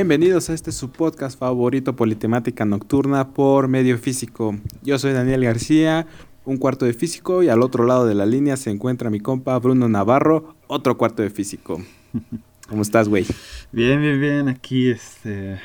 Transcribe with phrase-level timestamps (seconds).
[0.00, 4.56] Bienvenidos a este su podcast favorito Politemática Nocturna por Medio Físico.
[4.82, 6.06] Yo soy Daniel García,
[6.46, 9.58] un cuarto de físico, y al otro lado de la línea se encuentra mi compa
[9.58, 11.82] Bruno Navarro, otro cuarto de físico.
[12.70, 13.26] ¿Cómo estás, güey?
[13.72, 14.48] Bien, bien, bien.
[14.48, 15.60] Aquí, este,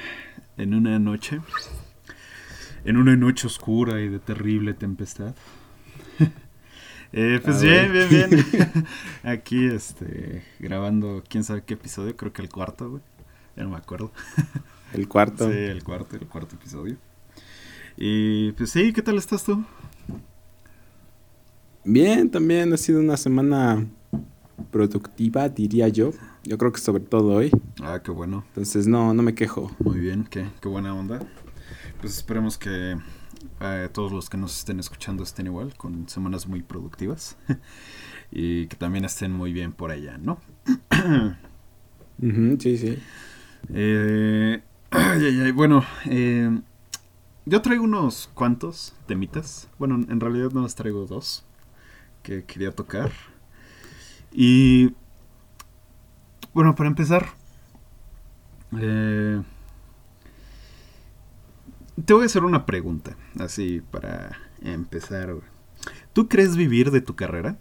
[0.57, 1.39] en una noche,
[2.83, 5.33] en una noche oscura y de terrible tempestad.
[7.17, 8.85] Eh, pues Ah, bien, bien, bien.
[9.23, 13.01] Aquí, este, grabando, quién sabe qué episodio, creo que el cuarto, güey.
[13.55, 14.11] Ya no me acuerdo.
[14.93, 15.49] El cuarto.
[15.49, 16.97] Sí, el cuarto, el cuarto episodio.
[17.97, 19.63] Y pues sí, ¿qué tal estás tú?
[21.83, 23.85] Bien, también ha sido una semana
[24.71, 26.11] productiva, diría yo.
[26.43, 27.51] Yo creo que sobre todo hoy.
[27.81, 28.43] Ah, qué bueno.
[28.49, 29.71] Entonces no, no me quejo.
[29.79, 31.19] Muy bien, qué, qué buena onda.
[32.01, 32.97] Pues esperemos que
[33.61, 37.37] eh, todos los que nos estén escuchando estén igual, con semanas muy productivas.
[38.31, 40.39] y que también estén muy bien por allá, ¿no?
[42.21, 42.97] Ujú, sí, sí.
[43.73, 44.61] Eh,
[45.53, 46.59] bueno, eh,
[47.45, 49.69] yo traigo unos cuantos temitas.
[49.77, 51.45] Bueno, en realidad no los traigo dos
[52.23, 53.11] que quería tocar.
[54.31, 54.93] Y
[56.53, 57.27] bueno, para empezar,
[58.79, 59.41] eh,
[62.03, 65.35] te voy a hacer una pregunta, así para empezar.
[66.13, 67.57] ¿Tú crees vivir de tu carrera?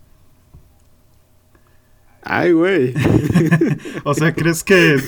[2.24, 2.94] Ay, güey.
[4.04, 4.98] O sea, ¿crees que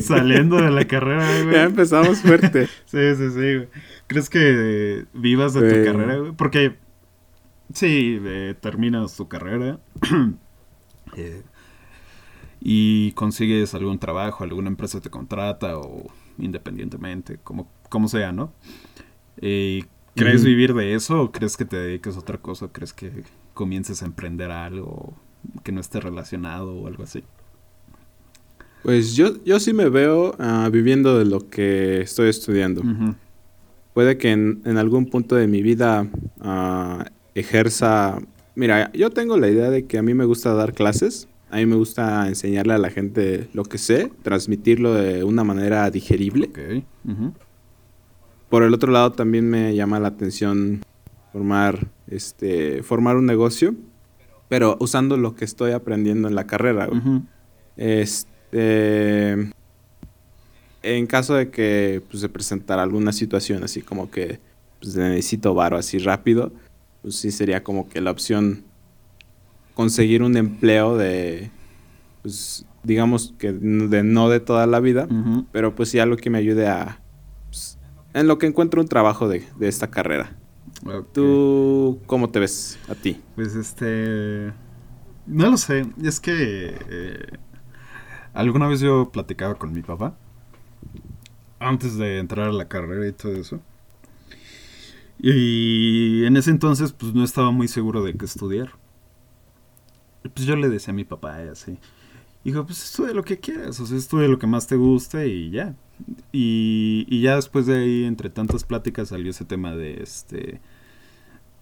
[0.00, 1.54] saliendo de la carrera, güey?
[1.54, 2.68] ya empezamos fuerte.
[2.84, 3.68] Sí, sí, sí, güey.
[4.06, 6.32] ¿Crees que vivas de tu carrera, güey?
[6.32, 6.76] Porque,
[7.72, 9.78] sí, eh, terminas tu carrera
[11.16, 11.42] eh,
[12.60, 18.52] y consigues algún trabajo, alguna empresa te contrata o independientemente, como, como sea, ¿no?
[19.38, 22.68] Eh, ¿Crees vivir de eso o crees que te dediques a otra cosa?
[22.70, 23.24] ¿Crees que
[23.54, 25.14] comiences a emprender algo
[25.62, 27.22] que no esté relacionado o algo así?
[28.82, 32.82] Pues yo, yo sí me veo ah, viviendo de lo que estoy estudiando.
[33.92, 36.08] Puede que en, en algún punto de mi vida
[36.40, 38.18] ah, ejerza...
[38.54, 41.28] Mira, yo tengo la idea de que a mí me gusta dar clases.
[41.50, 45.90] A mí me gusta enseñarle a la gente lo que sé, transmitirlo de una manera
[45.90, 46.50] digerible.
[48.48, 50.80] Por el otro lado, también me llama la atención
[51.32, 53.74] formar, este, formar un negocio,
[54.50, 56.86] pero usando lo que estoy aprendiendo en la carrera.
[56.86, 57.22] güey.
[57.76, 59.48] Este,
[60.82, 64.40] en caso de que pues, se presentara alguna situación así como que
[64.80, 66.52] pues, necesito varo así rápido,
[67.00, 68.64] pues sí sería como que la opción
[69.74, 71.52] conseguir un empleo de,
[72.22, 75.06] pues, digamos que de no de toda la vida,
[75.52, 77.00] pero pues sí algo que me ayude a,
[77.50, 77.78] pues,
[78.14, 80.36] en lo que encuentro un trabajo de, de esta carrera.
[80.84, 81.12] Ok.
[81.12, 83.20] ¿Tú cómo te ves a ti?
[83.34, 84.52] Pues este.
[85.26, 85.86] No lo sé.
[86.02, 86.76] Es que.
[86.88, 87.38] eh,
[88.32, 90.16] alguna vez yo platicaba con mi papá.
[91.58, 93.60] Antes de entrar a la carrera y todo eso.
[95.18, 98.70] Y en ese entonces, pues no estaba muy seguro de qué estudiar.
[100.24, 101.78] Y pues yo le decía a mi papá y así.
[102.44, 103.78] Hijo, pues estudia lo que quieras.
[103.80, 105.74] O sea, estudia lo que más te guste y ya.
[106.32, 110.60] Y, y ya después de ahí, entre tantas pláticas, salió ese tema de este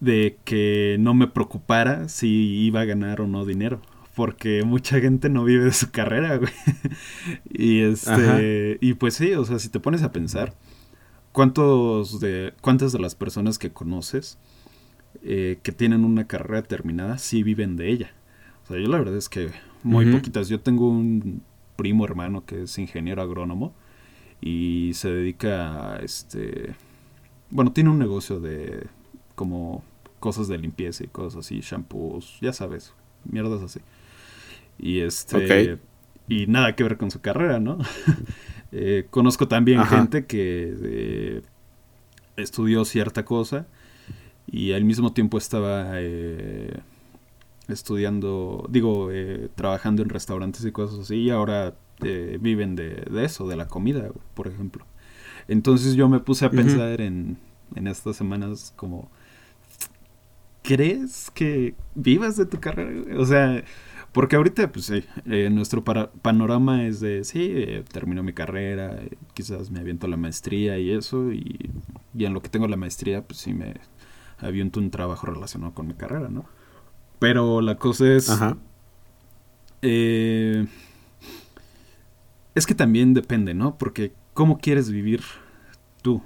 [0.01, 3.81] de que no me preocupara si iba a ganar o no dinero.
[4.15, 6.53] Porque mucha gente no vive de su carrera, güey.
[7.51, 8.11] y este.
[8.11, 8.39] Ajá.
[8.81, 10.55] Y pues sí, o sea, si te pones a pensar,
[11.33, 12.53] ¿cuántos de.
[12.61, 14.39] cuántas de las personas que conoces
[15.23, 18.11] eh, que tienen una carrera terminada sí viven de ella?
[18.65, 19.51] O sea, yo la verdad es que
[19.85, 20.49] muy poquitas.
[20.49, 21.43] Yo tengo un
[21.77, 23.73] primo hermano que es ingeniero agrónomo
[24.41, 26.75] y se dedica a este.
[27.51, 28.87] Bueno, tiene un negocio de
[29.35, 29.83] como
[30.21, 32.93] cosas de limpieza y cosas así, shampoos, ya sabes,
[33.25, 33.81] mierdas así.
[34.79, 35.75] Y este.
[35.75, 35.81] Ok.
[36.29, 37.79] Y nada que ver con su carrera, ¿no?
[38.71, 39.97] Eh, conozco también Ajá.
[39.97, 41.43] gente que eh,
[42.37, 43.67] estudió cierta cosa
[44.47, 46.79] y al mismo tiempo estaba eh,
[47.69, 53.25] estudiando, digo, eh, trabajando en restaurantes y cosas así y ahora eh, viven de, de
[53.25, 54.87] eso, de la comida, por ejemplo.
[55.49, 57.39] Entonces yo me puse a pensar en,
[57.77, 59.11] en estas semanas como,
[60.63, 63.19] ¿crees que vivas de tu carrera?
[63.19, 63.65] O sea,
[64.13, 68.97] porque ahorita, pues sí, eh, nuestro para- panorama es de, sí, eh, termino mi carrera,
[69.03, 71.71] eh, quizás me aviento la maestría y eso, y,
[72.15, 73.75] y en lo que tengo la maestría, pues sí me
[74.39, 76.47] aviento un trabajo relacionado con mi carrera, ¿no?
[77.19, 78.31] Pero la cosa es...
[78.31, 78.57] Ajá.
[79.83, 80.67] Eh,
[82.55, 83.79] es que también depende, ¿no?
[83.79, 85.23] Porque ¿cómo quieres vivir
[86.03, 86.23] tú?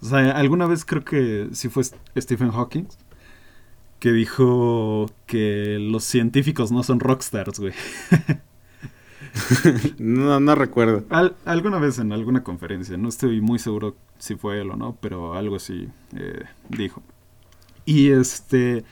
[0.00, 1.84] O sea, alguna vez creo que sí fue
[2.16, 2.86] Stephen Hawking
[4.02, 7.72] que dijo que los científicos no son rockstars, güey.
[9.98, 11.04] no, no recuerdo.
[11.44, 15.34] alguna vez en alguna conferencia, no estoy muy seguro si fue él o no, pero
[15.34, 17.00] algo así eh, dijo.
[17.84, 18.84] Y este.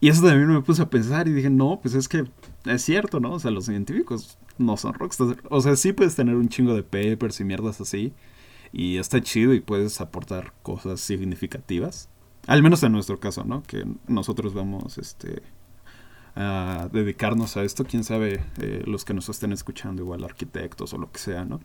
[0.00, 2.24] Y eso también me puse a pensar y dije, no, pues es que
[2.64, 3.32] es cierto, ¿no?
[3.32, 5.38] O sea, los científicos no son rockstars.
[5.50, 8.12] O sea, sí puedes tener un chingo de papers y mierdas así.
[8.72, 12.08] Y está chido y puedes aportar cosas significativas.
[12.46, 13.62] Al menos en nuestro caso, ¿no?
[13.62, 15.42] Que nosotros vamos este,
[16.36, 17.84] a dedicarnos a esto.
[17.84, 21.60] Quién sabe, eh, los que nos estén escuchando, igual arquitectos o lo que sea, ¿no?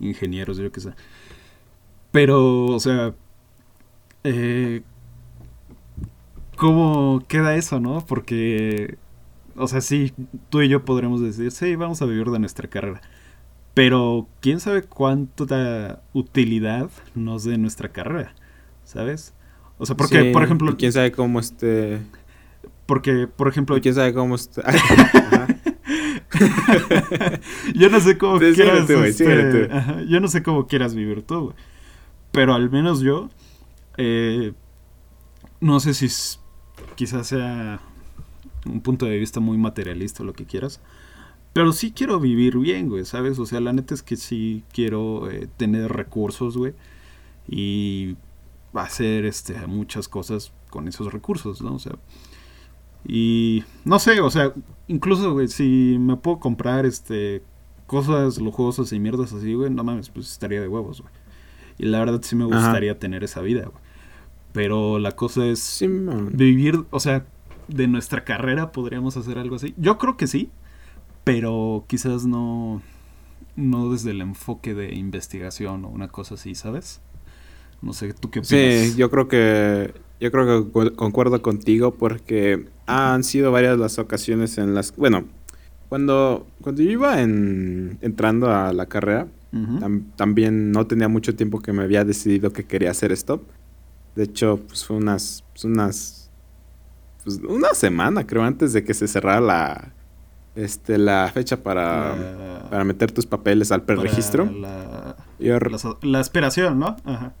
[0.00, 0.90] Ingenieros, yo qué sé.
[2.10, 3.14] Pero, o sea,
[4.24, 4.82] eh,
[6.62, 8.06] ¿cómo queda eso, no?
[8.06, 8.96] Porque,
[9.56, 10.12] o sea, sí,
[10.48, 13.00] tú y yo podremos decir, sí, vamos a vivir de nuestra carrera.
[13.74, 18.36] Pero, ¿quién sabe cuánta utilidad nos dé nuestra carrera?
[18.84, 19.34] ¿Sabes?
[19.78, 20.76] O sea, porque, por ejemplo...
[20.76, 21.98] ¿Quién sabe cómo este...
[22.86, 23.80] Porque, por ejemplo...
[23.80, 24.36] ¿Quién sabe cómo
[27.74, 28.88] yo no sé cómo quieras...
[28.88, 29.68] Este,
[30.06, 31.56] yo no sé cómo quieras vivir tú, güey.
[32.30, 33.30] Pero al menos yo...
[33.96, 34.52] Eh,
[35.60, 36.08] no sé si
[36.94, 37.80] quizás sea
[38.66, 40.80] un punto de vista muy materialista o lo que quieras.
[41.52, 43.38] Pero sí quiero vivir bien, güey, ¿sabes?
[43.38, 46.74] O sea, la neta es que sí quiero eh, tener recursos, güey.
[47.46, 48.16] Y
[48.72, 51.74] hacer este, muchas cosas con esos recursos, ¿no?
[51.74, 51.92] O sea,
[53.06, 54.54] y no sé, o sea,
[54.88, 57.42] incluso, güey, si me puedo comprar este
[57.86, 61.12] cosas lujosas y mierdas así, güey, no mames, pues estaría de huevos, güey.
[61.78, 63.82] Y la verdad sí me gustaría tener esa vida, güey.
[64.52, 65.82] Pero la cosa es
[66.32, 67.24] vivir, o sea,
[67.68, 69.74] de nuestra carrera podríamos hacer algo así.
[69.76, 70.50] Yo creo que sí,
[71.24, 72.82] pero quizás no
[73.56, 77.00] no desde el enfoque de investigación o una cosa así, ¿sabes?
[77.82, 78.90] No sé, ¿tú qué opinas?
[78.90, 84.56] Sí, yo creo que yo creo que concuerdo contigo porque han sido varias las ocasiones
[84.58, 85.24] en las bueno,
[85.88, 89.28] cuando cuando yo iba en, entrando a la carrera,
[90.16, 93.44] también no tenía mucho tiempo que me había decidido que quería hacer esto.
[94.14, 96.30] De hecho, pues fue unas pues unas
[97.24, 99.92] pues una semana creo antes de que se cerrara la
[100.54, 104.44] este la fecha para, para meter tus papeles al preregistro.
[104.44, 106.96] La, la, la, esperación, ¿no?
[107.04, 107.32] Ajá.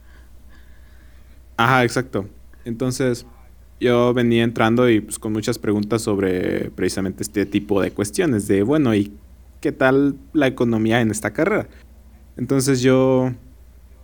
[1.56, 2.26] Ajá, exacto.
[2.64, 3.26] Entonces,
[3.80, 8.62] yo venía entrando y pues con muchas preguntas sobre precisamente este tipo de cuestiones, de
[8.62, 9.12] bueno, ¿y
[9.60, 11.68] qué tal la economía en esta carrera?
[12.36, 13.32] Entonces yo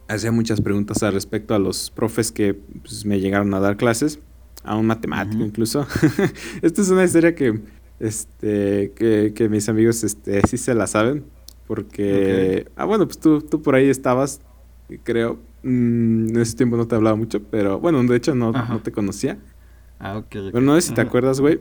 [0.09, 4.19] hacía muchas preguntas al respecto a los profes que pues, me llegaron a dar clases,
[4.65, 5.87] a un matemático incluso.
[6.63, 7.61] Esta es una historia que,
[8.01, 11.25] este, que, mis amigos este, sí se la saben,
[11.67, 14.41] porque, ah, bueno, pues tú, tú por ahí estabas,
[15.05, 18.81] creo, Mm, en ese tiempo no te hablaba mucho, pero bueno, de hecho no, no
[18.81, 19.39] te conocía.
[19.99, 20.31] Ah, ok.
[20.31, 21.61] Pero no sé si te acuerdas, güey,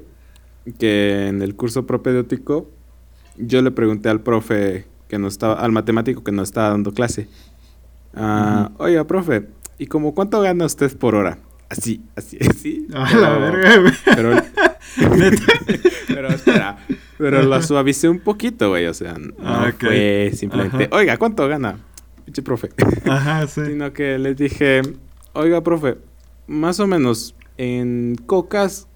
[0.78, 2.70] que en el curso propedéutico
[3.38, 7.28] yo le pregunté al profe que nos estaba, al matemático que nos estaba dando clase.
[8.18, 9.48] Uh, Oiga, profe,
[9.78, 11.38] ¿y como cuánto gana usted por hora?
[11.70, 12.88] Así, así, así.
[12.94, 13.94] A la verga, güey.
[14.06, 14.42] Pero,
[16.08, 16.78] pero espera,
[17.18, 21.78] pero lo suavicé un poquito, güey, o sea, no ah, fue simplemente, oiga, ¿cuánto gana?
[22.26, 22.72] pinche profe.
[23.10, 23.62] Ajá, sí.
[23.68, 24.82] Sino que les dije,
[25.32, 25.98] oiga, profe,
[26.46, 28.88] más o menos en cocas,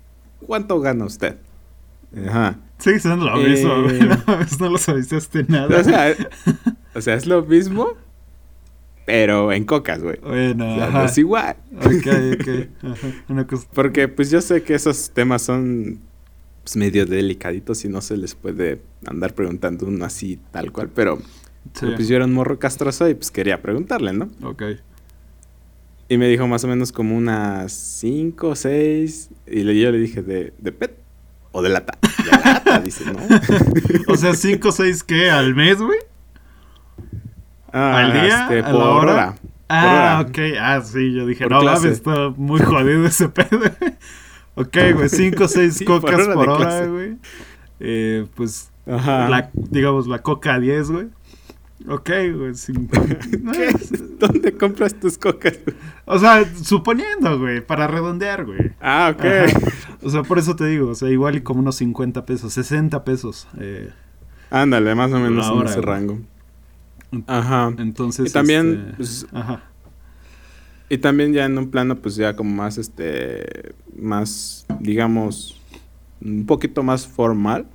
[0.45, 1.37] ¿cuánto gana usted?
[2.27, 2.59] Ajá.
[2.77, 4.01] Sigue siendo lo mismo, güey.
[4.01, 4.17] Eh,
[4.59, 5.79] no, lo sabiste nada.
[5.79, 6.15] O sea,
[6.95, 7.93] o sea, es lo mismo,
[9.11, 10.17] pero en cocas, güey.
[10.21, 11.57] Bueno, o sea, es igual.
[11.79, 12.07] Ok,
[12.39, 12.93] ok.
[13.27, 13.67] Una cosa.
[13.73, 15.99] Porque pues yo sé que esos temas son
[16.63, 21.21] pues, medio delicaditos y no se les puede andar preguntando uno así tal cual, pero
[21.77, 24.29] pues yo era un morro castroso y pues quería preguntarle, ¿no?
[24.43, 24.63] Ok.
[26.07, 29.29] Y me dijo más o menos como unas 5 o 6.
[29.47, 30.95] Y yo le dije, ¿de, de pet?
[31.51, 31.97] ¿O de lata?
[32.23, 33.19] De lata, dice, ¿no?
[34.07, 35.29] o sea, 5 o 6 qué?
[35.29, 35.99] ¿Al mes, güey?
[37.73, 38.47] Ah, ¿Al día?
[38.49, 39.35] Este, por, hora?
[39.69, 40.37] Ah, ok.
[40.59, 43.61] Ah, sí, yo dije, no mames, está muy jodido ese pedo.
[44.55, 47.17] ok, güey, 5 o 6 cocas por hora, güey.
[47.79, 51.07] Eh, pues, La, digamos, la coca 10, güey.
[51.87, 52.53] Ok, güey.
[54.19, 55.57] ¿Dónde compras tus cocas?
[56.05, 58.73] O sea, suponiendo, güey, para redondear, güey.
[58.81, 59.25] Ah, ok.
[60.03, 63.03] O sea, por eso te digo, o sea, igual y como unos 50 pesos, 60
[63.03, 63.47] pesos.
[63.59, 63.89] Eh,
[64.51, 66.19] Ándale, más o menos en ese rango.
[67.27, 67.73] Ajá.
[67.77, 68.29] Entonces.
[68.29, 68.71] Y también.
[68.71, 69.63] Este, pues, ajá.
[70.89, 73.73] Y también ya en un plano, pues ya como más, este.
[73.95, 75.59] Más, digamos.
[76.23, 77.65] Un poquito más formal.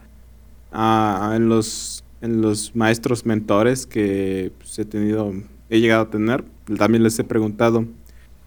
[0.73, 5.33] Ah, en los en los maestros mentores que pues, he tenido,
[5.71, 6.45] he llegado a tener,
[6.79, 7.87] también les he preguntado,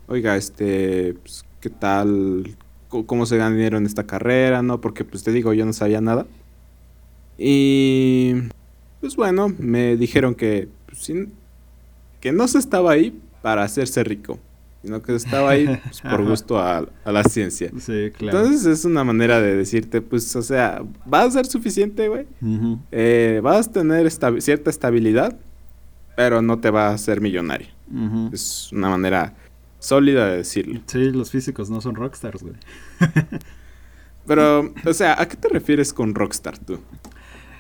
[0.08, 2.58] oiga, este, pues, ¿qué tal?
[2.90, 4.64] ¿Cómo se gana dinero en esta carrera?
[4.64, 4.82] ¿No?
[4.82, 6.26] Porque pues te digo, yo no sabía nada.
[7.38, 8.34] Y
[9.00, 11.34] pues bueno, me dijeron que, pues, sin-
[12.20, 14.40] que no se estaba ahí para hacerse rico,
[14.84, 17.72] sino que estaba ahí pues, por gusto a, a la ciencia.
[17.80, 18.40] Sí, claro.
[18.40, 22.26] Entonces es una manera de decirte, pues, o sea, vas a ser suficiente, güey.
[22.92, 25.38] Eh, vas a tener esta- cierta estabilidad,
[26.18, 27.68] pero no te vas a hacer millonario.
[28.34, 29.34] Es una manera
[29.80, 30.82] sólida de decirlo.
[30.86, 32.56] Sí, los físicos no son rockstars, güey.
[34.28, 36.80] Pero, o sea, ¿a qué te refieres con rockstar tú?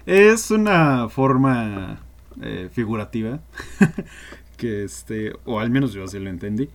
[0.05, 1.99] Es una forma
[2.41, 3.41] eh, figurativa
[4.57, 6.69] que este, o al menos yo así lo entendí.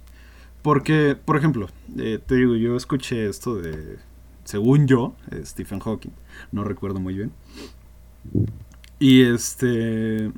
[0.62, 1.68] Porque, por ejemplo,
[1.98, 3.98] eh, te digo, yo escuché esto de,
[4.44, 6.12] según yo, eh, Stephen Hawking,
[6.52, 7.32] no recuerdo muy bien.
[8.98, 10.32] Y este,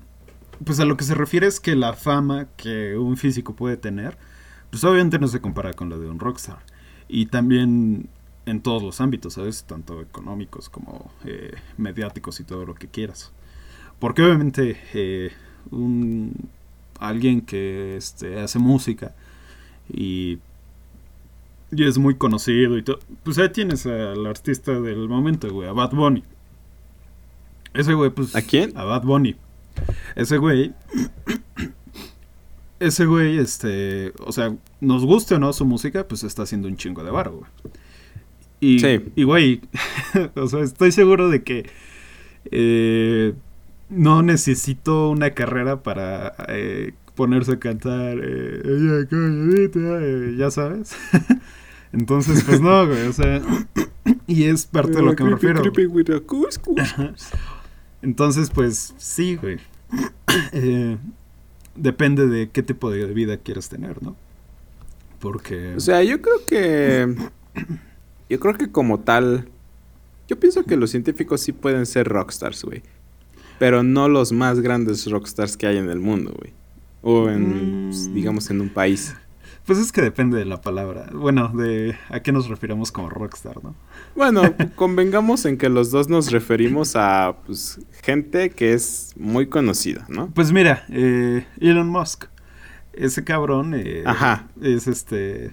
[0.65, 4.19] pues a lo que se refiere es que la fama que un físico puede tener,
[4.71, 6.59] pues obviamente no se compara con la de un rockstar.
[7.09, 8.09] Y también
[8.47, 9.65] en todos los ámbitos, ¿sabes?
[9.65, 13.33] Tanto económicos como eh, mediáticos y todo lo que quieras.
[13.99, 15.31] Porque obviamente eh,
[15.71, 16.33] un,
[16.99, 19.15] alguien que este, hace música
[19.93, 20.39] y,
[21.71, 25.73] y es muy conocido y todo, pues ahí tienes al artista del momento, güey, a
[25.73, 26.25] Bad Bunny.
[27.75, 28.35] Ese güey, pues...
[28.35, 28.77] ¿A quién?
[28.77, 29.37] A Bad Bunny.
[30.15, 30.73] Ese güey...
[32.81, 34.13] Ese güey, este...
[34.25, 37.33] O sea, nos guste o no su música, pues está haciendo un chingo de varo,
[37.33, 37.51] güey.
[38.61, 39.05] Y, Sí.
[39.15, 39.61] y, güey,
[40.35, 41.69] o sea, estoy seguro de que
[42.51, 43.35] eh,
[43.89, 50.97] no necesito una carrera para eh, ponerse a cantar, eh, eh, ya sabes.
[51.93, 53.41] Entonces, pues no, güey, o sea,
[54.27, 55.63] y es parte de lo que me refiero.
[58.03, 59.59] Entonces, pues sí, güey.
[60.53, 60.99] Eh,
[61.77, 64.17] depende de qué tipo de vida quieres tener, ¿no?
[65.19, 65.75] Porque...
[65.77, 67.15] O sea, yo creo que.
[68.29, 69.49] Yo creo que como tal.
[70.29, 72.83] Yo pienso que los científicos sí pueden ser rockstars, güey.
[73.59, 76.53] Pero no los más grandes rockstars que hay en el mundo, güey.
[77.03, 78.15] O en, pues, Mm.
[78.15, 79.15] digamos, en un país.
[79.65, 81.09] Pues es que depende de la palabra.
[81.13, 83.75] Bueno, de a qué nos referimos como rockstar, ¿no?
[84.15, 84.43] Bueno,
[84.77, 90.29] convengamos en que los dos nos referimos a pues, gente que es muy conocida, ¿no?
[90.35, 92.27] Pues mira, eh, Elon Musk.
[92.93, 94.49] Ese cabrón eh, Ajá.
[94.63, 95.51] es este...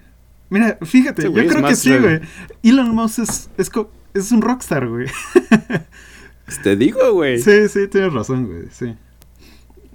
[0.50, 2.20] Mira, fíjate, yo güey creo que sí, güey.
[2.62, 3.72] Elon Musk es, es,
[4.14, 5.08] es un rockstar, güey.
[6.46, 7.40] Pues te digo, güey.
[7.40, 8.96] Sí, sí, tienes razón, güey, sí.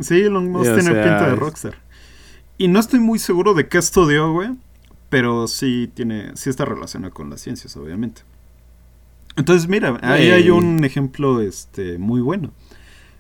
[0.00, 1.74] Sí, Elon Musk tiene sea, pinta de rockstar.
[2.56, 4.50] Y no estoy muy seguro de qué estudió, güey.
[5.10, 8.22] Pero sí tiene, sí está relacionado con las ciencias, obviamente.
[9.36, 12.52] Entonces, mira, ahí hay un ejemplo este, muy bueno.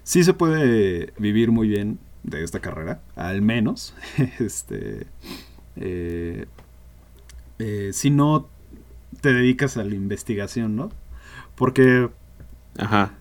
[0.02, 3.94] Sí se puede vivir muy bien de esta carrera, al menos.
[4.38, 5.06] este,
[5.76, 6.46] eh,
[7.58, 8.48] eh, si no
[9.20, 10.90] te dedicas a la investigación, ¿no?
[11.54, 12.08] Porque
[12.78, 13.14] Ajá.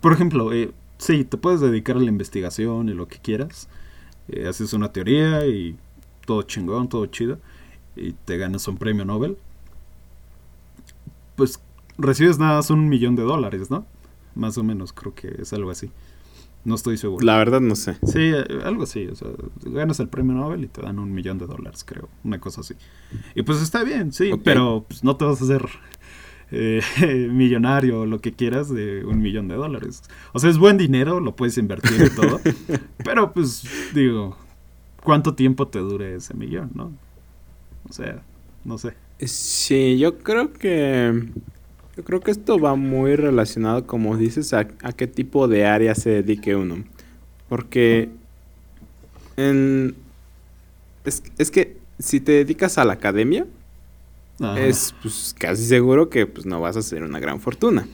[0.00, 3.68] por ejemplo, eh, sí, te puedes dedicar a la investigación y lo que quieras.
[4.28, 5.76] Eh, haces una teoría y
[6.26, 7.38] todo chingón, todo chido.
[7.96, 9.36] Y te ganas un premio Nobel.
[11.34, 11.60] Pues
[11.96, 13.86] recibes nada más un millón de dólares, ¿no?
[14.34, 15.90] Más o menos, creo que es algo así.
[16.64, 17.24] No estoy seguro.
[17.24, 17.96] La verdad no sé.
[18.04, 19.06] Sí, eh, algo así.
[19.06, 19.28] O sea,
[19.64, 22.08] ganas el premio Nobel y te dan un millón de dólares, creo.
[22.24, 22.74] Una cosa así.
[23.34, 24.32] Y pues está bien, sí.
[24.44, 25.66] Pero pues, no te vas a hacer
[26.50, 26.82] eh,
[27.30, 30.02] millonario o lo que quieras de un millón de dólares.
[30.32, 32.40] O sea, es buen dinero, lo puedes invertir y todo.
[33.04, 33.64] pero pues,
[33.94, 34.36] digo,
[35.02, 36.92] ¿cuánto tiempo te dure ese millón, no?
[37.88, 38.22] O sea,
[38.64, 38.94] no sé.
[39.20, 41.24] Sí, yo creo que.
[41.96, 45.94] Yo creo que esto va muy relacionado, como dices, a, a qué tipo de área
[45.94, 46.84] se dedique uno.
[47.48, 48.10] Porque.
[49.36, 49.94] En,
[51.04, 53.46] es, es que si te dedicas a la academia,
[54.40, 54.60] Ajá.
[54.60, 57.86] es pues, casi seguro que pues, no vas a hacer una gran fortuna.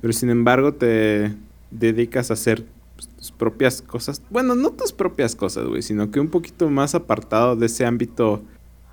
[0.00, 1.34] Pero sin embargo, te
[1.70, 2.64] dedicas a hacer
[2.96, 4.22] pues, tus propias cosas.
[4.30, 8.42] Bueno, no tus propias cosas, güey, sino que un poquito más apartado de ese ámbito.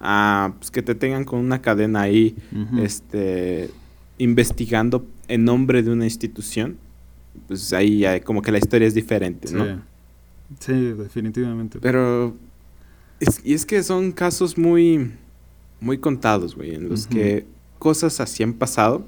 [0.02, 2.36] ah, pues que te tengan con una cadena ahí,
[2.82, 3.72] este,
[4.18, 6.78] investigando en nombre de una institución.
[7.48, 9.56] Pues ahí ya como que la historia es diferente, Sí.
[9.56, 9.82] ¿no?
[10.60, 11.80] Sí, definitivamente.
[11.82, 12.36] Pero.
[13.20, 15.12] es- y es que son casos muy.
[15.86, 17.46] Muy contados, güey, en los que
[17.78, 19.06] cosas así han pasado.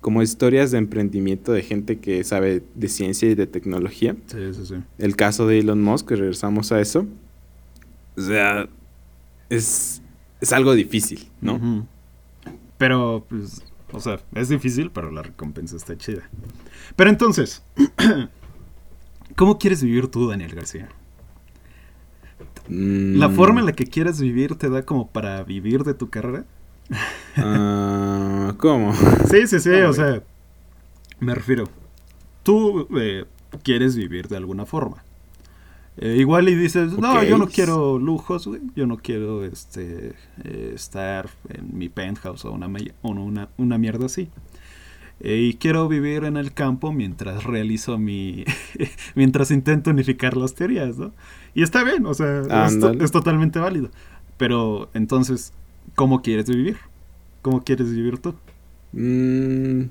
[0.00, 4.16] Como historias de emprendimiento de gente que sabe de ciencia y de tecnología.
[4.28, 4.74] Sí, sí, sí.
[4.96, 7.06] El caso de Elon Musk, que regresamos a eso.
[8.16, 8.70] O sea,
[9.50, 10.00] es,
[10.40, 11.86] es algo difícil, ¿no?
[12.78, 13.62] Pero, pues,
[13.92, 16.26] o sea, es difícil, pero la recompensa está chida.
[16.96, 17.62] Pero entonces,
[19.36, 20.88] ¿cómo quieres vivir tú, Daniel García?
[22.70, 26.08] ¿La Mm, forma en la que quieres vivir te da como para vivir de tu
[26.10, 26.44] carrera?
[27.36, 28.92] ah, ¿Cómo?
[29.30, 30.22] Sí, sí, sí, No, o sea,
[31.20, 31.68] me refiero.
[32.42, 33.24] Tú, eh,
[33.62, 35.04] quieres vivir de alguna forma.
[35.96, 38.60] Eh, igual y dices, no, yo no quiero lujos, güey.
[38.74, 42.68] Yo no quiero este eh, estar en mi penthouse o una,
[43.02, 44.28] una, una mierda así.
[45.20, 48.44] Eh, y quiero vivir en el campo mientras realizo mi...
[49.14, 51.12] mientras intento unificar las teorías, ¿no?
[51.54, 52.42] Y está bien, o sea,
[53.00, 53.90] es, totalmente válido.
[54.38, 55.52] Pero entonces,
[55.94, 56.78] ¿cómo quieres vivir?
[57.42, 58.34] ¿Cómo quieres vivir tú?
[58.92, 59.82] Mm,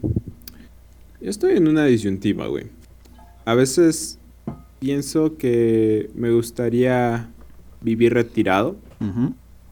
[1.21, 2.67] yo estoy en una disyuntiva, güey.
[3.45, 4.17] A veces
[4.79, 7.29] pienso que me gustaría
[7.81, 8.77] vivir retirado.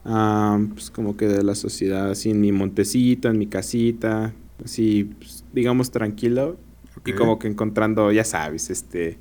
[0.04, 4.34] pues como que de la sociedad, así en mi montecito, en mi casita,
[4.64, 6.56] así, pues, digamos, tranquilo.
[7.04, 9.18] Y como que encontrando, ya sabes, este,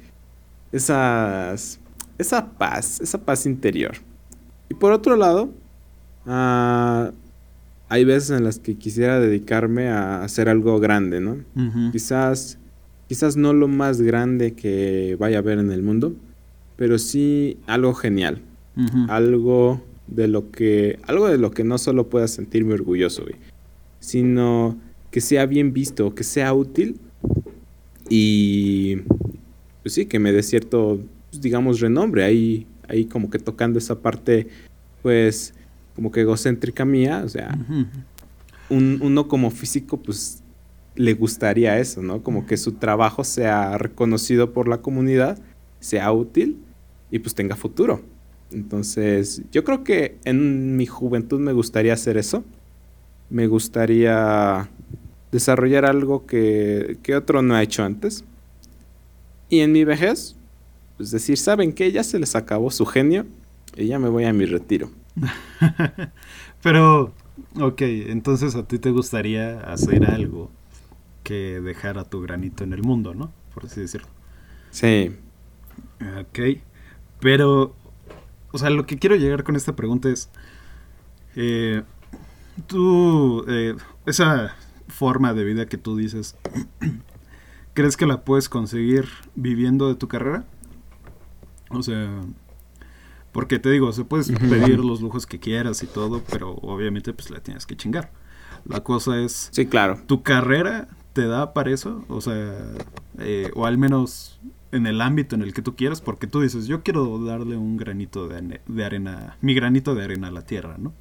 [0.72, 1.80] esas,
[2.18, 3.96] esa paz, esa paz interior.
[4.68, 5.52] Y por otro lado,
[6.26, 7.12] ah,
[7.88, 11.38] hay veces en las que quisiera dedicarme a hacer algo grande, ¿no?
[11.92, 12.58] Quizás
[13.08, 16.14] quizás no lo más grande que vaya a haber en el mundo,
[16.76, 18.42] pero sí algo genial.
[19.08, 23.26] Algo de lo que algo de lo que no solo pueda sentirme orgulloso,
[24.00, 24.78] sino
[25.12, 27.00] que sea bien visto, que sea útil
[28.10, 28.98] y
[29.82, 31.00] pues sí, que me dé cierto,
[31.30, 34.48] pues, digamos, renombre ahí ahí como que tocando esa parte
[35.02, 35.54] pues
[35.96, 37.58] como que egocéntrica mía, o sea,
[38.70, 40.44] un, uno como físico pues
[40.96, 42.22] le gustaría eso, ¿no?
[42.22, 45.40] Como que su trabajo sea reconocido por la comunidad,
[45.80, 46.58] sea útil
[47.10, 48.02] y pues tenga futuro.
[48.52, 52.44] Entonces, yo creo que en mi juventud me gustaría hacer eso.
[53.30, 54.70] Me gustaría
[55.32, 58.24] desarrollar algo que, que otro no ha hecho antes.
[59.50, 60.36] Y en mi vejez,
[60.98, 61.92] pues decir, ¿saben qué?
[61.92, 63.26] Ya se les acabó su genio
[63.76, 64.90] y ya me voy a mi retiro.
[66.64, 67.14] Pero,
[67.60, 70.52] ok, entonces a ti te gustaría hacer algo
[71.24, 73.32] que dejar a tu granito en el mundo, ¿no?
[73.54, 74.08] Por así decirlo.
[74.72, 75.12] Sí.
[76.20, 76.60] Ok.
[77.20, 77.76] Pero,
[78.52, 80.30] o sea, lo que quiero llegar con esta pregunta es,
[81.36, 81.84] eh,
[82.66, 84.56] tú, eh, esa
[84.88, 86.36] forma de vida que tú dices,
[87.74, 90.46] ¿crees que la puedes conseguir viviendo de tu carrera?
[91.70, 92.10] O sea,
[93.32, 97.30] porque te digo, se puedes pedir los lujos que quieras y todo, pero obviamente pues
[97.30, 98.12] la tienes que chingar.
[98.66, 100.00] La cosa es, sí, claro.
[100.08, 102.74] Tu carrera te da para eso, o sea,
[103.20, 104.40] eh, o al menos
[104.72, 107.78] en el ámbito en el que tú quieras, porque tú dices, yo quiero darle un
[107.78, 110.94] granito de, arena, mi granito de arena a la tierra, ¿no?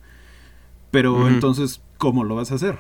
[0.97, 2.79] Pero entonces, ¿cómo lo vas a hacer?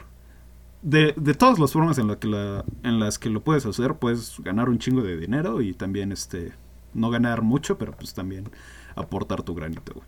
[0.80, 3.96] De, de todas las formas en, la que la, en las que lo puedes hacer,
[3.96, 6.54] puedes ganar un chingo de dinero y también, este,
[6.94, 8.48] no ganar mucho, pero pues también
[8.94, 10.06] aportar tu granito, güey.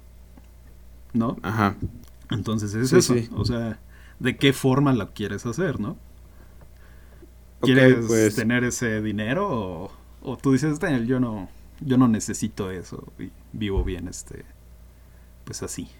[1.12, 1.36] ¿No?
[1.42, 1.76] Ajá.
[2.30, 3.78] Entonces es eso, o sea,
[4.20, 5.98] ¿de qué forma lo quieres hacer, no?
[7.60, 8.36] ¿Quieres pues.
[8.36, 9.90] tener ese dinero
[10.22, 14.46] o, tú dices, Daniel, yo no, yo no necesito eso y vivo bien este,
[15.44, 15.90] pues así?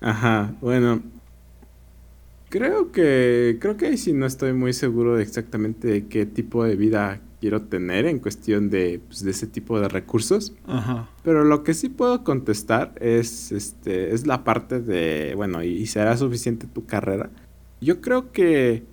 [0.00, 1.02] Ajá, bueno,
[2.48, 6.76] creo que, creo que ahí sí no estoy muy seguro de exactamente qué tipo de
[6.76, 10.54] vida quiero tener en cuestión de, pues, de ese tipo de recursos.
[10.66, 11.08] Ajá.
[11.22, 16.16] Pero lo que sí puedo contestar es, este, es la parte de, bueno, y será
[16.16, 17.30] suficiente tu carrera.
[17.80, 18.84] Yo creo que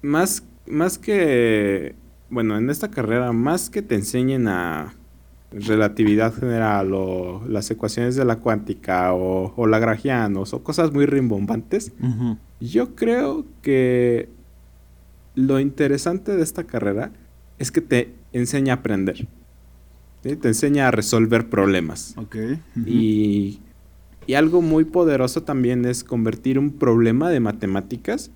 [0.00, 1.94] más, más que,
[2.30, 4.94] bueno, en esta carrera, más que te enseñen a
[5.52, 11.92] relatividad general o las ecuaciones de la cuántica o, o lagrangianos o cosas muy rimbombantes,
[12.60, 14.28] yo creo que
[15.34, 17.12] lo interesante de esta carrera
[17.58, 19.28] es que te enseña a aprender.
[20.22, 22.14] Te enseña a resolver problemas.
[22.86, 23.60] y,
[24.26, 28.30] y algo muy poderoso también es convertir un problema de matemáticas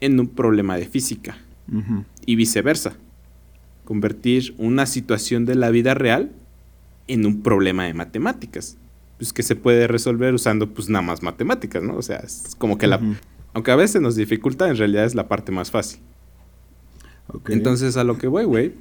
[0.00, 1.36] en un problema de física.
[2.26, 2.94] Y viceversa.
[3.84, 6.32] Convertir una situación de la vida real
[7.08, 8.76] en un problema de matemáticas.
[9.18, 11.96] Pues que se puede resolver usando pues nada más matemáticas, ¿no?
[11.96, 13.00] O sea, es como que la...
[13.54, 16.00] Aunque a veces nos dificulta, en realidad es la parte más fácil.
[17.48, 18.72] Entonces a lo que voy, güey,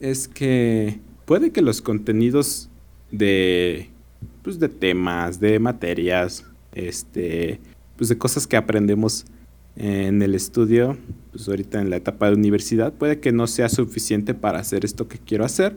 [0.00, 2.68] es que puede que los contenidos
[3.10, 3.90] de...
[4.42, 7.60] Pues de temas, de materias, este...
[7.96, 9.24] Pues de cosas que aprendemos
[9.76, 10.96] en el estudio,
[11.32, 15.06] pues ahorita en la etapa de universidad, puede que no sea suficiente para hacer esto
[15.06, 15.74] que quiero hacer,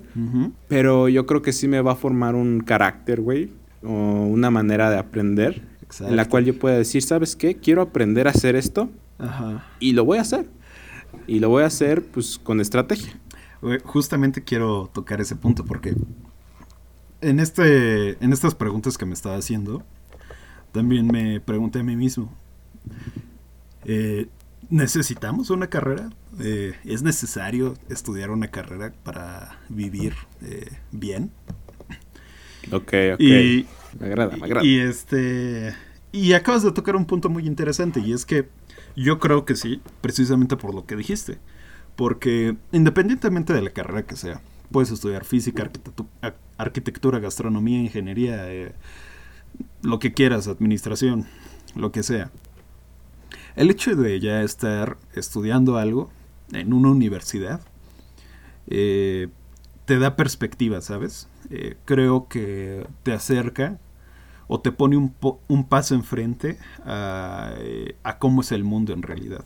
[0.68, 3.52] pero yo creo que sí me va a formar un carácter, güey,
[3.84, 5.62] o una manera de aprender,
[6.00, 7.56] en la cual yo pueda decir, ¿sabes qué?
[7.56, 8.90] Quiero aprender a hacer esto
[9.80, 10.48] y lo voy a hacer.
[11.28, 13.20] Y lo voy a hacer pues con estrategia.
[13.84, 15.94] Justamente quiero tocar ese punto porque
[17.22, 19.84] en, este, en estas preguntas que me estaba haciendo,
[20.72, 22.32] también me pregunté a mí mismo,
[23.86, 24.28] eh,
[24.70, 26.10] ¿Necesitamos una carrera?
[26.40, 31.32] Eh, ¿Es necesario estudiar una carrera para vivir eh, bien?
[32.72, 33.20] Ok, ok.
[33.20, 33.66] me
[34.02, 34.66] agrada, me agrada.
[34.66, 35.74] Y este.
[36.12, 38.50] Y acabas de tocar un punto muy interesante, y es que
[38.96, 41.40] yo creo que sí, precisamente por lo que dijiste.
[41.96, 45.70] Porque independientemente de la carrera que sea, puedes estudiar física,
[46.58, 48.74] arquitectura, gastronomía, ingeniería, eh,
[49.82, 51.26] lo que quieras, administración,
[51.76, 52.32] lo que sea.
[53.60, 56.10] El hecho de ya estar estudiando algo
[56.54, 57.60] en una universidad
[58.68, 59.28] eh,
[59.84, 61.28] te da perspectiva, ¿sabes?
[61.50, 63.78] Eh, creo que te acerca
[64.48, 65.14] o te pone un,
[65.50, 69.44] un paso enfrente a, eh, a, cómo es el mundo en realidad.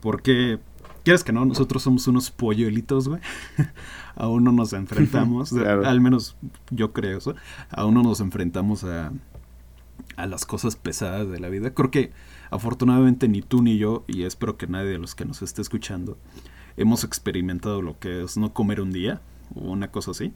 [0.00, 0.60] Porque,
[1.02, 3.20] quieres que no, nosotros somos unos polluelitos, güey.
[4.14, 5.52] aún no nos enfrentamos,
[5.84, 6.36] al menos
[6.70, 7.34] yo creo eso,
[7.68, 9.10] aún no nos enfrentamos a,
[10.14, 11.74] a las cosas pesadas de la vida.
[11.74, 12.12] Creo que
[12.50, 16.18] afortunadamente ni tú ni yo, y espero que nadie de los que nos esté escuchando,
[16.76, 19.20] hemos experimentado lo que es no comer un día
[19.54, 20.32] o una cosa así.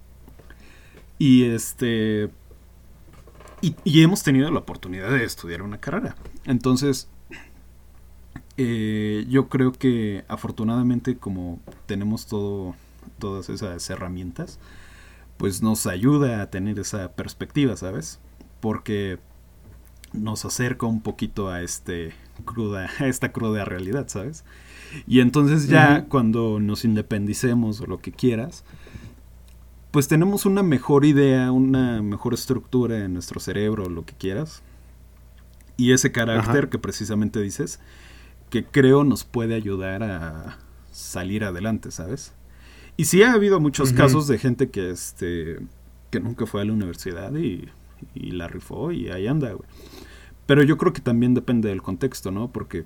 [1.18, 2.30] Y este.
[3.60, 6.16] Y, hemos tenido la oportunidad de estudiar una carrera.
[6.46, 7.08] Entonces,
[8.56, 12.74] eh, yo creo que afortunadamente como tenemos todo,
[13.20, 14.58] todas esas herramientas,
[15.36, 18.18] pues nos ayuda a tener esa perspectiva, ¿sabes?
[18.60, 19.20] Porque
[20.12, 22.12] nos acerca un poquito a este
[22.44, 24.44] cruda, a esta cruda realidad, ¿sabes?
[25.06, 28.64] Y entonces ya cuando nos independicemos o lo que quieras,
[29.90, 34.62] pues tenemos una mejor idea, una mejor estructura en nuestro cerebro, lo que quieras.
[35.76, 37.80] Y ese carácter que precisamente dices,
[38.50, 40.58] que creo nos puede ayudar a
[40.92, 42.34] salir adelante, ¿sabes?
[42.96, 45.58] Y sí ha habido muchos casos de gente que este
[46.10, 47.70] que nunca fue a la universidad y
[48.14, 49.68] y la rifó y ahí anda, güey.
[50.46, 52.52] Pero yo creo que también depende del contexto, ¿no?
[52.52, 52.84] Porque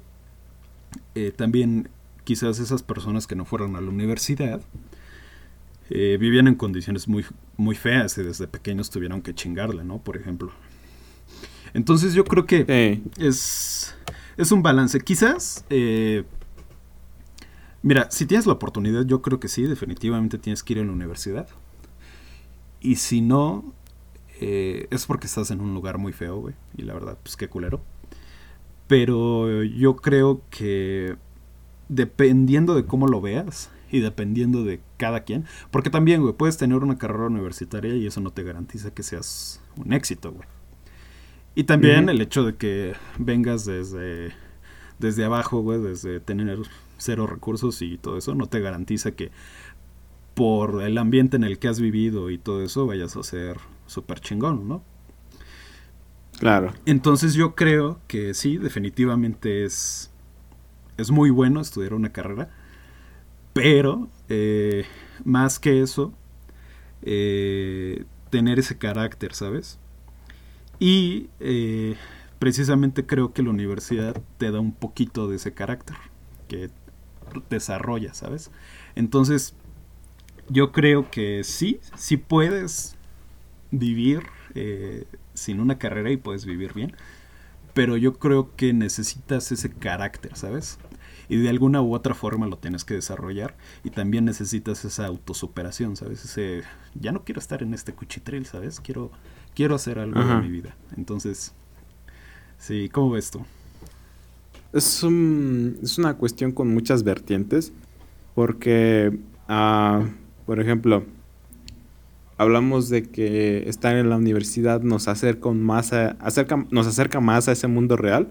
[1.14, 1.88] eh, también
[2.24, 4.60] quizás esas personas que no fueron a la universidad
[5.88, 7.24] eh, vivían en condiciones muy,
[7.56, 9.98] muy feas y desde pequeños tuvieron que chingarle, ¿no?
[9.98, 10.50] Por ejemplo.
[11.74, 13.94] Entonces yo creo que es,
[14.36, 15.00] es un balance.
[15.00, 16.24] Quizás, eh,
[17.82, 20.92] mira, si tienes la oportunidad, yo creo que sí, definitivamente tienes que ir a la
[20.92, 21.48] universidad.
[22.80, 23.72] Y si no,
[24.40, 26.54] eh, es porque estás en un lugar muy feo, güey.
[26.76, 27.80] Y la verdad, pues qué culero.
[28.86, 31.16] Pero yo creo que
[31.88, 36.78] dependiendo de cómo lo veas y dependiendo de cada quien, porque también, güey, puedes tener
[36.78, 40.46] una carrera universitaria y eso no te garantiza que seas un éxito, güey.
[41.54, 44.32] Y también el hecho de que vengas desde,
[44.98, 46.58] desde abajo, güey, desde tener
[46.98, 49.30] cero recursos y todo eso, no te garantiza que
[50.34, 54.20] por el ambiente en el que has vivido y todo eso vayas a ser súper
[54.20, 54.82] chingón, ¿no?
[56.38, 56.72] Claro.
[56.84, 60.10] Entonces yo creo que sí, definitivamente es,
[60.96, 62.50] es muy bueno estudiar una carrera,
[63.52, 64.84] pero eh,
[65.24, 66.12] más que eso,
[67.02, 69.78] eh, tener ese carácter, ¿sabes?
[70.78, 71.96] Y eh,
[72.38, 75.96] precisamente creo que la universidad te da un poquito de ese carácter
[76.48, 76.70] que
[77.48, 78.50] desarrolla, ¿sabes?
[78.94, 79.54] Entonces,
[80.48, 82.95] yo creo que sí, sí puedes
[83.70, 84.22] vivir
[84.54, 86.94] eh, sin una carrera y puedes vivir bien.
[87.74, 90.78] Pero yo creo que necesitas ese carácter, ¿sabes?
[91.28, 93.54] Y de alguna u otra forma lo tienes que desarrollar.
[93.84, 96.24] Y también necesitas esa autosuperación, ¿sabes?
[96.24, 96.62] Ese,
[96.94, 98.80] ya no quiero estar en este cuchitril, ¿sabes?
[98.80, 99.10] Quiero,
[99.54, 100.74] quiero hacer algo en mi vida.
[100.96, 101.52] Entonces,
[102.58, 103.44] sí, ¿cómo ves tú?
[104.72, 107.72] Es, es una cuestión con muchas vertientes.
[108.34, 110.04] Porque, ah,
[110.44, 111.04] por ejemplo,
[112.38, 117.48] hablamos de que estar en la universidad nos acerca más a, acerca, nos acerca más
[117.48, 118.28] a ese mundo real.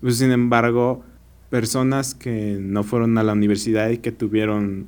[0.00, 1.02] pues, sin embargo,
[1.48, 4.86] personas que no fueron a la universidad y que tuvieron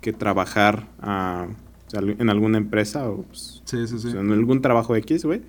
[0.00, 1.46] que trabajar ah,
[1.92, 5.42] en alguna empresa o pues, en algún trabajo X, güey,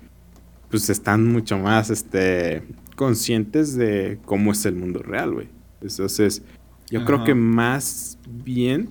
[0.70, 2.62] pues están mucho más este,
[2.94, 5.48] conscientes de cómo es el mundo real, güey.
[5.80, 6.42] Entonces,
[6.90, 8.90] yo creo que más bien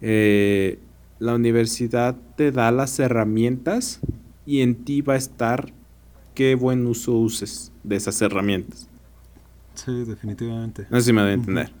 [0.00, 0.78] eh,
[1.22, 4.00] la universidad te da las herramientas
[4.44, 5.72] y en ti va a estar
[6.34, 8.88] qué buen uso uses de esas herramientas.
[9.74, 10.88] Sí, definitivamente.
[10.90, 11.72] No sé si me voy a entender.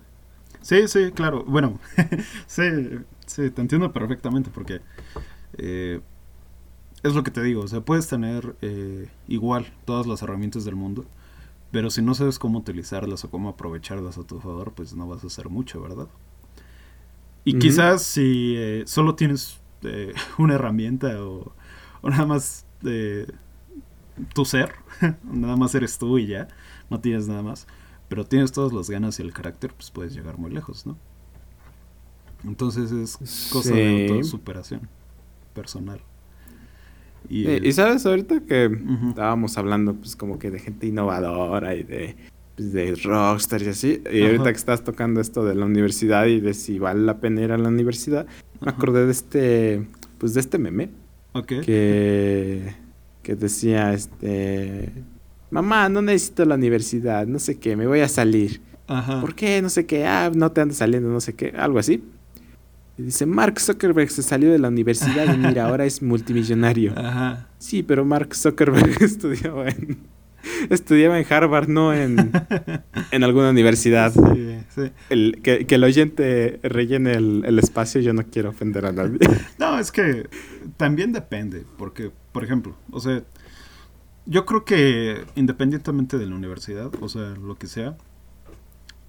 [0.60, 1.44] Sí, sí, claro.
[1.44, 1.80] Bueno,
[2.46, 2.62] sí,
[3.26, 4.80] sí, te entiendo perfectamente porque
[5.58, 6.00] eh,
[7.02, 7.62] es lo que te digo.
[7.62, 11.04] O sea, puedes tener eh, igual todas las herramientas del mundo,
[11.72, 15.24] pero si no sabes cómo utilizarlas o cómo aprovecharlas a tu favor, pues no vas
[15.24, 16.06] a hacer mucho, ¿verdad?
[17.44, 21.52] Y quizás si eh, solo tienes eh, una herramienta o,
[22.02, 22.66] nada más
[24.34, 24.72] tu ser,
[25.22, 26.48] nada más eres tú y ya,
[26.90, 27.66] no tienes nada más.
[28.08, 30.96] pero tienes todas las ganas y el carácter, pues puedes llegar muy lejos, ¿no?
[32.44, 34.88] Entonces es cosa de autosuperación
[35.54, 36.00] personal.
[37.28, 38.68] Y, y, sabes, ahorita que
[39.08, 42.16] estábamos hablando, pues como que de gente innovadora y de,
[42.56, 46.54] de rockstar y así, y ahorita que estás tocando esto de la universidad y de
[46.54, 48.26] si vale la pena ir a la universidad,
[48.60, 49.86] me acordé de este,
[50.18, 50.90] pues de este meme.
[51.46, 52.74] Que,
[53.22, 54.92] que decía, este,
[55.50, 58.60] mamá, no necesito la universidad, no sé qué, me voy a salir.
[58.86, 59.20] Ajá.
[59.22, 59.62] ¿Por qué?
[59.62, 62.02] No sé qué, ah, no te andas saliendo, no sé qué, algo así.
[62.98, 66.92] Y dice, Mark Zuckerberg se salió de la universidad y mira, ahora es multimillonario.
[66.96, 67.48] Ajá.
[67.58, 69.98] Sí, pero Mark Zuckerberg estudiaba en,
[70.70, 72.32] estudiaba en Harvard, no en,
[73.10, 74.12] en alguna universidad.
[74.12, 74.92] Sí, sí.
[75.10, 79.18] El, que, que, el oyente rellene el, el, espacio, yo no quiero ofender a nadie.
[79.58, 80.28] No, es que
[80.76, 83.22] también depende, porque, por ejemplo, o sea,
[84.26, 87.96] yo creo que independientemente de la universidad, o sea, lo que sea,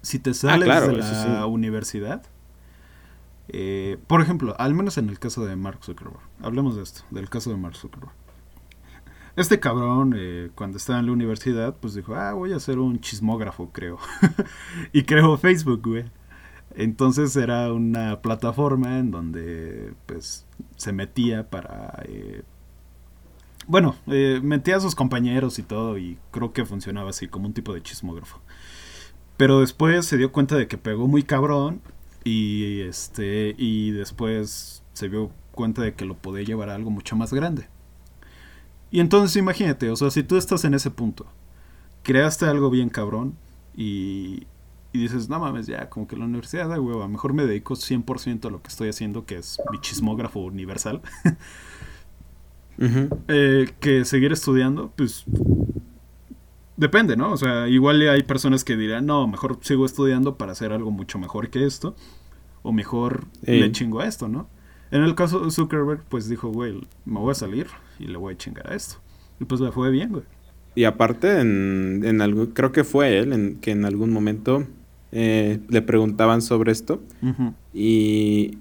[0.02, 2.22] si te sales ah, de la universidad,
[3.48, 7.28] eh, por ejemplo, al menos en el caso de Mark Zuckerberg, hablemos de esto, del
[7.28, 8.12] caso de Mark Zuckerberg.
[9.36, 13.00] Este cabrón, eh, cuando estaba en la universidad, pues dijo, ah, voy a ser un
[13.00, 13.98] chismógrafo, creo.
[14.92, 16.04] y creo Facebook, güey.
[16.76, 22.02] Entonces era una plataforma en donde, pues, se metía para...
[22.06, 22.42] Eh,
[23.66, 27.72] bueno, metía a sus compañeros y todo, y creo que funcionaba así, como un tipo
[27.72, 28.40] de chismógrafo.
[29.36, 31.80] Pero después se dio cuenta de que pegó muy cabrón
[32.24, 37.16] y este y después se dio cuenta de que lo podía llevar a algo mucho
[37.16, 37.68] más grande.
[38.94, 41.26] Y entonces imagínate, o sea, si tú estás en ese punto,
[42.04, 43.34] creaste algo bien cabrón
[43.76, 44.46] y,
[44.92, 48.46] y dices, no mames, ya, como que la universidad da hueva, mejor me dedico 100%
[48.46, 51.02] a lo que estoy haciendo, que es mi chismógrafo universal.
[53.28, 55.24] Eh, que seguir estudiando, pues
[56.76, 57.30] Depende, ¿no?
[57.30, 61.20] O sea, igual hay personas que dirán, no, mejor sigo estudiando para hacer algo mucho
[61.20, 61.94] mejor que esto.
[62.62, 64.48] O mejor le chingo a esto, ¿no?
[64.90, 68.34] En el caso de Zuckerberg, pues dijo, güey, me voy a salir y le voy
[68.34, 68.96] a chingar a esto.
[69.40, 70.24] Y pues le fue bien, güey.
[70.74, 74.66] Y aparte, en, en algo, creo que fue él en, que en algún momento
[75.12, 77.00] eh, le preguntaban sobre esto.
[77.72, 78.58] y,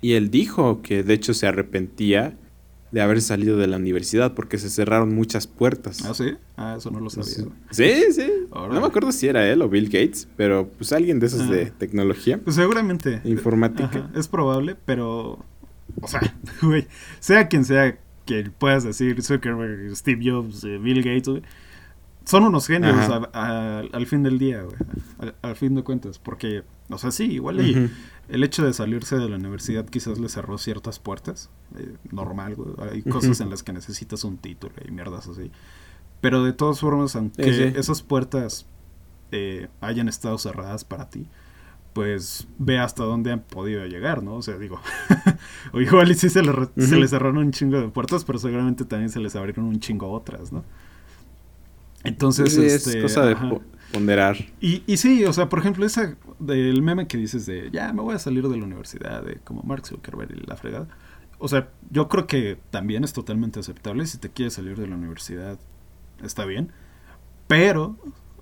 [0.00, 2.36] y él dijo que de hecho se arrepentía
[2.90, 6.04] de haber salido de la universidad porque se cerraron muchas puertas.
[6.04, 6.36] ¿Ah, sí?
[6.56, 7.52] Ah, eso no lo sabía.
[7.70, 8.28] Sí, sí.
[8.50, 11.64] No me acuerdo si era él o Bill Gates, pero pues alguien de esos de
[11.64, 11.74] ah.
[11.78, 12.40] tecnología.
[12.42, 13.20] Pues seguramente.
[13.24, 14.10] Informática.
[14.14, 15.44] es probable, pero.
[16.00, 16.20] O sea,
[16.62, 16.86] güey,
[17.20, 17.98] sea quien sea
[18.30, 21.42] que puedas decir Zuckerberg, Steve Jobs, eh, Bill Gates, güey,
[22.24, 22.96] son unos genios
[23.32, 24.76] al fin del día, güey.
[25.42, 27.90] Al, fin de cuentas, porque, o sea, sí, igual
[28.28, 31.50] el hecho de salirse de la universidad quizás le cerró ciertas puertas.
[31.76, 32.70] Eh, normal, güey.
[32.90, 35.50] Hay cosas en las que necesitas un título y mierdas así.
[36.20, 38.66] Pero de todas formas, aunque esas puertas
[39.32, 41.26] eh, hayan estado cerradas para ti,
[41.92, 44.36] pues ve hasta dónde han podido llegar, ¿no?
[44.36, 44.80] O sea, digo,
[45.72, 48.84] o igual y sí se le, se le cerraron un chingo de puertas, pero seguramente
[48.84, 50.64] también se les abrieron un chingo otras, ¿no?
[52.04, 53.36] Entonces, es este, cosa de
[53.92, 54.36] ponderar.
[54.60, 58.02] Y, y sí, o sea, por ejemplo, esa del meme que dices de ya me
[58.02, 60.88] voy a salir de la universidad, de como Mark Zuckerberg y la fregada.
[61.38, 64.96] O sea, yo creo que también es totalmente aceptable si te quieres salir de la
[64.96, 65.58] universidad,
[66.22, 66.70] está bien.
[67.46, 67.96] Pero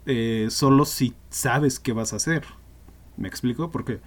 [0.07, 2.45] eh, solo si sabes qué vas a hacer.
[3.19, 3.71] ¿Me explico?
[3.71, 4.01] Porque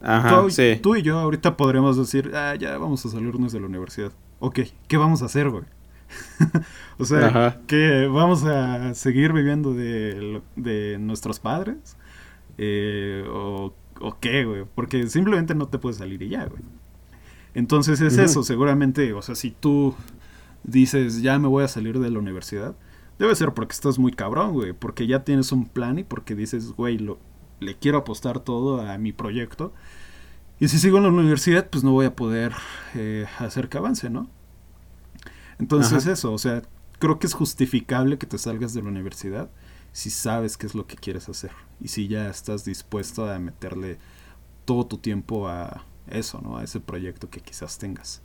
[0.00, 0.48] tú,
[0.82, 4.12] tú, y yo ahorita podríamos decir, ah, ya vamos a salirnos de la universidad.
[4.40, 5.64] Ok, ¿qué vamos a hacer, güey?
[6.98, 11.96] o sea, que vamos a seguir viviendo de, de nuestros padres.
[12.58, 14.64] Eh, o, o, qué, güey.
[14.74, 16.62] Porque simplemente no te puedes salir y ya, güey.
[17.54, 19.12] Entonces es eso, seguramente.
[19.12, 19.94] O sea, si tú
[20.62, 22.74] dices, ya me voy a salir de la universidad,
[23.18, 24.72] debe ser porque estás muy cabrón, güey.
[24.72, 27.18] Porque ya tienes un plan y porque dices, güey, lo,
[27.64, 29.72] le quiero apostar todo a mi proyecto.
[30.60, 32.52] Y si sigo en la universidad, pues no voy a poder
[32.94, 34.28] eh, hacer que avance, ¿no?
[35.58, 36.62] Entonces eso, o sea,
[36.98, 39.50] creo que es justificable que te salgas de la universidad
[39.92, 43.98] si sabes qué es lo que quieres hacer y si ya estás dispuesto a meterle
[44.64, 46.56] todo tu tiempo a eso, ¿no?
[46.56, 48.20] A ese proyecto que quizás tengas.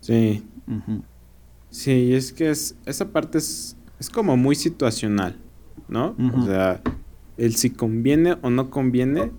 [0.00, 0.44] Sí.
[1.70, 5.38] Sí, es que es, esa parte es, es como muy situacional,
[5.88, 6.16] ¿no?
[6.34, 6.82] O sea,
[7.40, 9.32] el si conviene o no conviene,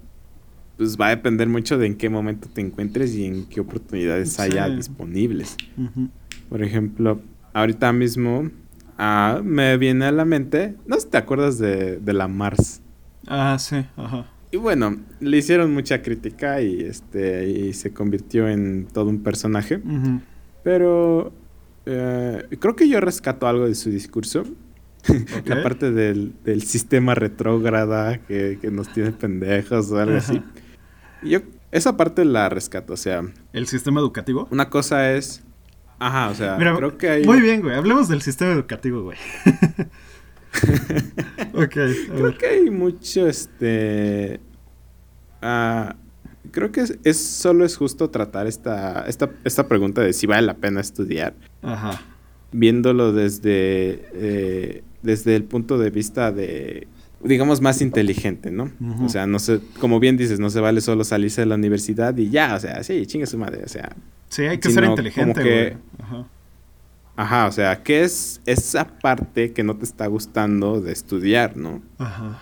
[0.78, 4.40] pues va a depender mucho de en qué momento te encuentres y en qué oportunidades
[4.40, 5.56] haya disponibles.
[6.50, 7.22] Por ejemplo,
[7.54, 8.50] ahorita mismo
[8.98, 12.82] ah, me viene a la mente, no sé si te acuerdas de, de la Mars.
[13.28, 14.26] Ah, sí, ajá.
[14.50, 19.80] Y bueno, le hicieron mucha crítica y este y se convirtió en todo un personaje.
[20.64, 21.32] Pero
[21.86, 24.44] eh, creo que yo rescato algo de su discurso.
[25.46, 30.42] la parte del, del sistema retrógrada que, que, nos tiene pendejos o algo así.
[31.24, 31.40] Yo
[31.72, 33.24] esa parte la rescato, o sea...
[33.54, 34.48] ¿El sistema educativo?
[34.52, 35.44] Una cosa es...
[36.00, 37.24] Ajá, o sea, creo que hay...
[37.24, 39.18] Muy bien, güey, hablemos del sistema educativo, güey.
[41.54, 41.70] ok.
[41.70, 44.42] Creo que hay mucho, este...
[45.42, 45.96] Ah,
[46.52, 50.56] creo que es, solo es justo tratar esta, esta, esta pregunta de si vale la
[50.56, 51.36] pena estudiar.
[51.62, 52.02] Ajá.
[52.52, 56.88] Viéndolo desde, eh, desde el punto de vista de,
[57.24, 58.72] digamos, más inteligente, ¿no?
[59.04, 62.16] O sea, no sé, como bien dices, no se vale solo salirse de la universidad
[62.18, 63.96] y ya, o sea, sí, chingue su madre, o sea.
[64.30, 66.28] Sí, hay que ser inteligente, Ajá.
[67.16, 71.82] Ajá, o sea, ¿qué es esa parte que no te está gustando de estudiar, no?
[71.98, 72.40] Ajá.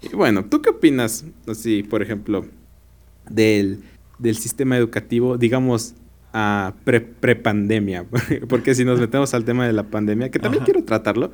[0.00, 2.46] Y bueno, ¿tú qué opinas, así, por ejemplo,
[3.28, 3.82] del,
[4.18, 5.94] del sistema educativo, digamos,
[6.32, 8.06] a pre-pandemia?
[8.48, 11.32] Porque si nos metemos al tema de la pandemia, que también quiero tratarlo,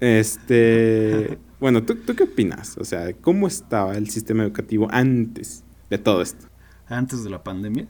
[0.00, 2.76] este, bueno, ¿tú, ¿tú qué opinas?
[2.78, 6.46] O sea, ¿cómo estaba el sistema educativo antes de todo esto?
[6.88, 7.88] Antes de la pandemia.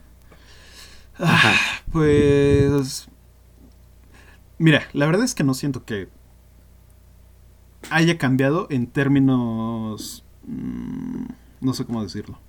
[1.19, 1.55] Ah,
[1.91, 3.07] pues...
[4.57, 6.09] Mira, la verdad es que no siento que
[7.89, 10.25] haya cambiado en términos...
[10.45, 11.25] Mm,
[11.61, 12.39] no sé cómo decirlo.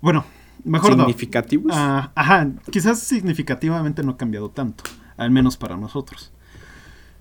[0.00, 0.24] Bueno,
[0.62, 1.72] mejor ¿Significativos?
[1.74, 4.84] Ah, ajá, quizás significativamente no ha cambiado tanto,
[5.16, 6.32] al menos para nosotros.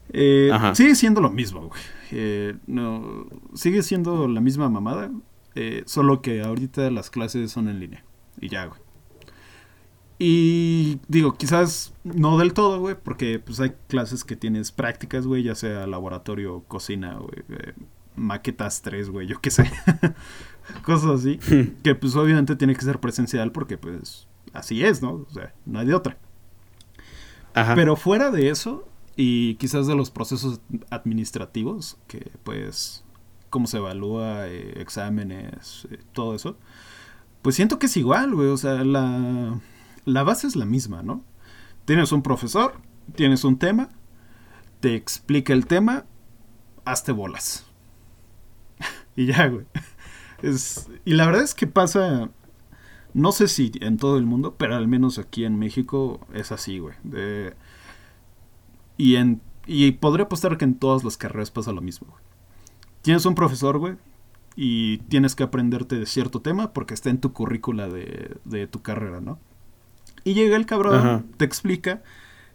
[0.10, 1.82] Eh, sigue siendo lo mismo, güey.
[2.12, 5.12] Eh, no, sigue siendo la misma mamada,
[5.56, 8.04] eh, solo que ahorita las clases son en línea.
[8.39, 8.80] Y ya, güey.
[10.19, 15.43] Y digo, quizás no del todo, güey, porque pues hay clases que tienes prácticas, güey,
[15.43, 17.43] ya sea laboratorio, cocina, güey,
[18.15, 19.72] maquetas 3, güey, yo qué sé.
[20.84, 21.39] Cosas así.
[21.84, 25.26] que pues obviamente tiene que ser presencial porque pues así es, ¿no?
[25.30, 26.17] O sea, no hay de otra.
[27.54, 27.76] Ajá.
[27.76, 33.04] Pero fuera de eso, y quizás de los procesos administrativos, que pues
[33.49, 36.58] cómo se evalúa, eh, exámenes, eh, todo eso,
[37.43, 39.60] pues siento que es igual, güey, o sea, la
[40.06, 41.23] la base es la misma, ¿no?
[41.86, 42.76] Tienes un profesor,
[43.15, 43.89] tienes un tema,
[44.80, 46.06] te explica el tema,
[46.86, 47.65] hazte bolas.
[49.15, 49.65] y ya, güey.
[51.06, 52.29] Y la verdad es que pasa,
[53.13, 56.79] no sé si en todo el mundo, pero al menos aquí en México es así,
[56.79, 56.95] güey.
[58.97, 62.21] y, en, y podría apostar que en todas las carreras pasa lo mismo, güey.
[63.01, 63.95] Tienes un profesor, güey,
[64.56, 68.82] y tienes que aprenderte de cierto tema porque está en tu currícula de, de tu
[68.82, 69.39] carrera, ¿no?
[70.23, 72.01] Y llega el cabrón, te explica,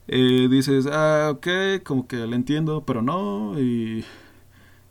[0.06, 4.04] eh, dices, ah, ok, como que le entiendo, pero no, y,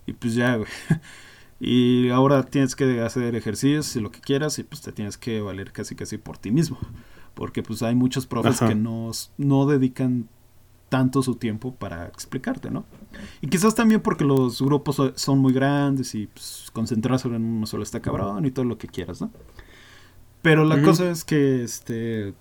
[0.05, 0.69] y pues ya, güey.
[1.59, 5.41] Y ahora tienes que hacer ejercicios y lo que quieras y pues te tienes que
[5.41, 6.77] valer casi casi por ti mismo.
[7.33, 10.27] Porque pues hay muchos profes que no, no dedican
[10.89, 12.85] tanto su tiempo para explicarte, ¿no?
[13.41, 17.83] Y quizás también porque los grupos son muy grandes y pues, concentrarse en uno solo
[17.83, 19.31] está cabrón y todo lo que quieras, ¿no?
[20.41, 22.33] Pero la cosa es que este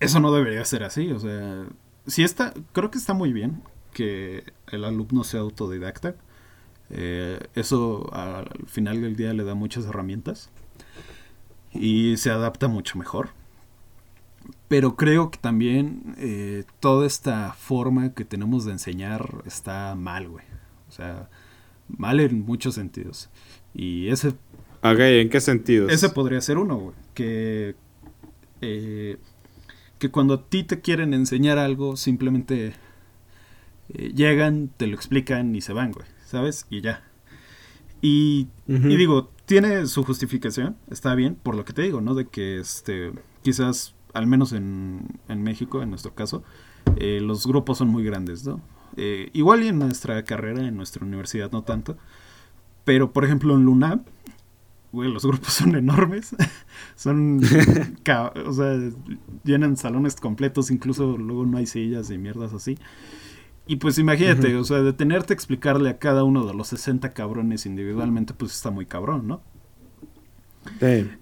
[0.00, 1.66] eso no debería ser así, o sea,
[2.06, 6.16] si está, creo que está muy bien que el alumno sea autodidacta.
[6.90, 10.50] Eh, eso al final del día le da muchas herramientas
[11.72, 13.30] y se adapta mucho mejor.
[14.68, 20.44] Pero creo que también eh, toda esta forma que tenemos de enseñar está mal, güey.
[20.88, 21.28] O sea,
[21.88, 23.28] mal en muchos sentidos.
[23.74, 24.28] Y ese...
[24.82, 25.92] Ok, ¿en qué sentidos?
[25.92, 26.94] Ese podría ser uno, güey.
[27.14, 27.74] Que
[28.60, 29.18] eh,
[29.98, 32.74] que cuando a ti te quieren enseñar algo, simplemente
[33.88, 36.66] eh, llegan, te lo explican y se van, güey, ¿sabes?
[36.68, 37.02] Y ya.
[38.02, 42.14] Y, digo, tiene su justificación, está bien, por lo que te digo, ¿no?
[42.14, 43.12] De que este,
[43.42, 46.44] quizás, al menos en, en México, en nuestro caso,
[46.96, 48.60] eh, los grupos son muy grandes, ¿no?
[48.96, 51.96] Eh, igual y en nuestra carrera, en nuestra universidad, no tanto.
[52.84, 54.06] Pero, por ejemplo, en LUNAP,
[54.92, 56.34] güey, los grupos son enormes.
[56.96, 57.40] son,
[58.46, 58.90] o sea,
[59.44, 62.78] llenan salones completos, incluso luego no hay sillas y mierdas así.
[63.66, 67.66] Y pues imagínate, o sea, detenerte a explicarle a cada uno de los 60 cabrones
[67.66, 69.40] individualmente, pues está muy cabrón, ¿no?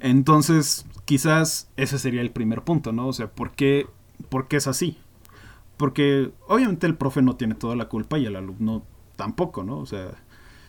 [0.00, 3.08] Entonces, quizás ese sería el primer punto, ¿no?
[3.08, 3.86] O sea, ¿por qué,
[4.28, 4.98] ¿por qué es así?
[5.78, 8.84] Porque obviamente el profe no tiene toda la culpa y el alumno
[9.16, 9.78] tampoco, ¿no?
[9.78, 10.10] O sea,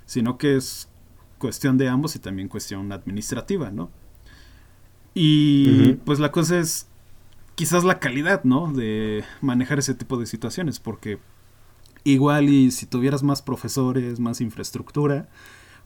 [0.05, 0.89] sino que es
[1.39, 3.91] cuestión de ambos y también cuestión administrativa, ¿no?
[5.13, 6.87] Y pues la cosa es
[7.55, 8.71] quizás la calidad, ¿no?
[8.71, 11.19] De manejar ese tipo de situaciones, porque
[12.05, 15.27] igual y si tuvieras más profesores, más infraestructura,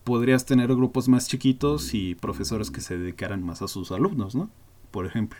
[0.04, 4.50] podrías tener grupos más chiquitos y profesores que se dedicaran más a sus alumnos, ¿no?
[4.92, 5.40] Por ejemplo.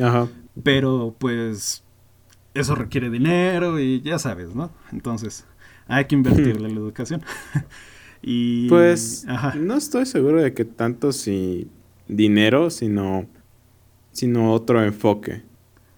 [0.00, 0.28] Ajá.
[0.62, 1.84] Pero pues
[2.54, 4.70] eso requiere dinero y ya sabes, ¿no?
[4.90, 5.44] Entonces,
[5.86, 7.22] hay que invertirle en la educación.
[8.22, 9.26] y pues
[9.56, 11.68] no estoy seguro de que tanto si
[12.08, 13.26] dinero, sino
[14.12, 15.42] sino otro enfoque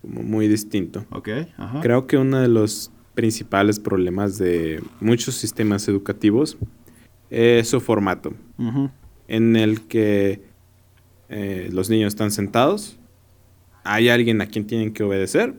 [0.02, 1.06] como muy distinto.
[1.10, 1.80] Ok, ajá.
[1.80, 6.56] Creo que uno de los principales problemas de muchos sistemas educativos
[7.30, 8.34] es su formato,
[9.28, 10.42] en el que
[11.28, 12.98] eh, los niños están sentados,
[13.84, 15.54] hay alguien a quien tienen que obedecer,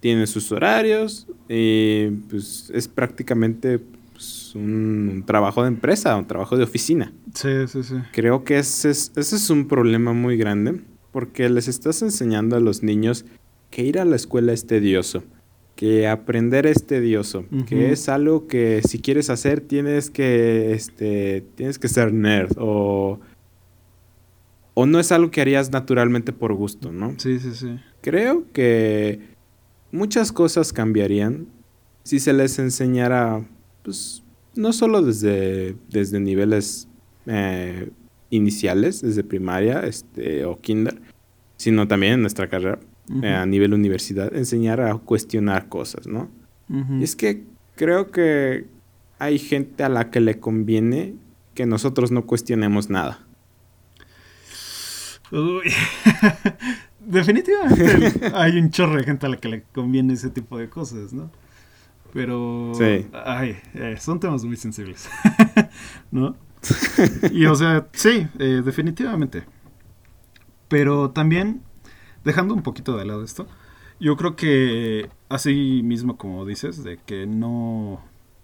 [0.00, 3.78] tienen sus horarios y pues es prácticamente
[4.12, 7.12] pues, un, trabajo de empresa, un trabajo de oficina.
[7.34, 7.94] Sí, sí, sí.
[8.12, 10.80] Creo que ese es, ese es un problema muy grande
[11.12, 13.24] porque les estás enseñando a los niños
[13.70, 15.22] que ir a la escuela es tedioso,
[15.78, 21.78] que aprender es tedioso, que es algo que si quieres hacer tienes que, este, tienes
[21.78, 23.20] que ser nerd o,
[24.74, 27.14] o no es algo que harías naturalmente por gusto, ¿no?
[27.18, 27.78] Sí, sí, sí.
[28.00, 29.20] Creo que
[29.92, 31.46] muchas cosas cambiarían
[32.02, 33.46] si se les enseñara,
[33.84, 34.24] pues,
[34.56, 36.88] no solo desde, desde niveles
[37.26, 37.88] eh,
[38.30, 41.00] iniciales, desde primaria este, o kinder,
[41.56, 42.80] sino también en nuestra carrera
[43.22, 46.28] eh, a nivel universidad, enseñar a cuestionar cosas, ¿no?
[46.68, 47.44] Y es que
[47.76, 48.66] creo que
[49.18, 51.14] hay gente a la que le conviene
[51.54, 53.24] que nosotros no cuestionemos nada.
[57.00, 61.12] Definitivamente hay un chorro de gente a la que le conviene ese tipo de cosas,
[61.12, 61.30] ¿no?
[62.12, 62.72] Pero.
[62.74, 63.06] Sí.
[63.12, 65.08] Ay, eh, son temas muy sensibles.
[66.10, 66.36] ¿No?
[67.30, 69.44] y o sea, sí, eh, definitivamente.
[70.68, 71.62] Pero también
[72.28, 73.46] dejando un poquito de lado esto,
[73.98, 78.00] yo creo que así mismo como dices, de que no,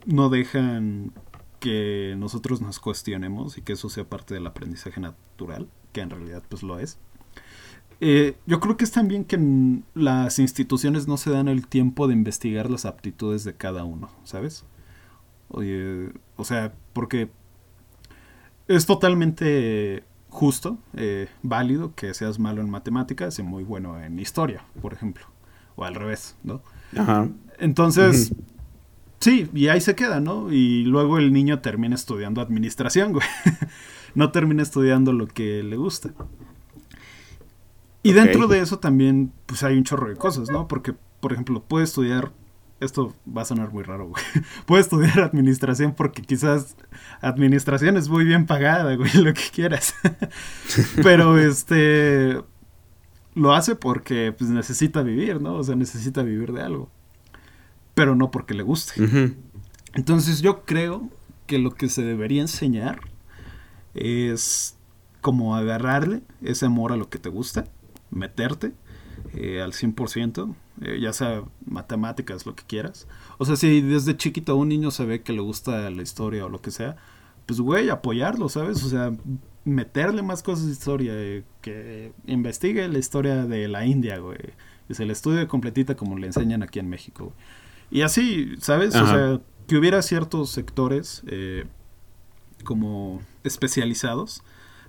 [0.06, 1.12] no dejan
[1.60, 6.42] que nosotros nos cuestionemos y que eso sea parte del aprendizaje natural, que en realidad
[6.48, 6.98] pues lo es.
[8.00, 9.38] Eh, yo creo que es también que
[9.94, 14.64] las instituciones no se dan el tiempo de investigar las aptitudes de cada uno, ¿sabes?
[15.48, 17.30] Oye, o sea, porque
[18.66, 20.04] es totalmente
[20.34, 25.24] justo, eh, válido que seas malo en matemáticas y muy bueno en historia, por ejemplo.
[25.76, 26.60] O al revés, ¿no?
[26.96, 27.28] Ajá.
[27.58, 28.34] Entonces,
[29.20, 30.52] sí, y ahí se queda, ¿no?
[30.52, 33.26] Y luego el niño termina estudiando administración, güey.
[34.16, 36.10] no termina estudiando lo que le gusta.
[38.02, 40.66] Y dentro de eso también, pues hay un chorro de cosas, ¿no?
[40.66, 42.32] Porque, por ejemplo, puede estudiar
[42.80, 44.22] esto va a sonar muy raro, güey.
[44.66, 46.76] Puede estudiar administración porque quizás
[47.20, 49.94] administración es muy bien pagada, güey, lo que quieras.
[51.02, 52.40] Pero este
[53.34, 55.54] lo hace porque pues necesita vivir, ¿no?
[55.54, 56.90] O sea, necesita vivir de algo.
[57.94, 58.94] Pero no porque le guste.
[59.94, 61.10] Entonces yo creo
[61.46, 63.00] que lo que se debería enseñar
[63.94, 64.76] es
[65.20, 67.64] como agarrarle ese amor a lo que te gusta,
[68.10, 68.72] meterte
[69.32, 73.06] eh, al 100%, eh, ya sea matemáticas, lo que quieras.
[73.38, 76.48] O sea, si desde chiquito un niño se ve que le gusta la historia o
[76.48, 76.96] lo que sea,
[77.46, 78.82] pues güey, apoyarlo, ¿sabes?
[78.84, 79.12] O sea,
[79.64, 84.38] meterle más cosas de historia, eh, que investigue la historia de la India, güey.
[84.88, 87.32] Y se le estudie completita como le enseñan aquí en México.
[87.90, 88.94] Y así, ¿sabes?
[88.96, 91.64] O sea, que hubiera ciertos sectores eh,
[92.64, 94.42] como especializados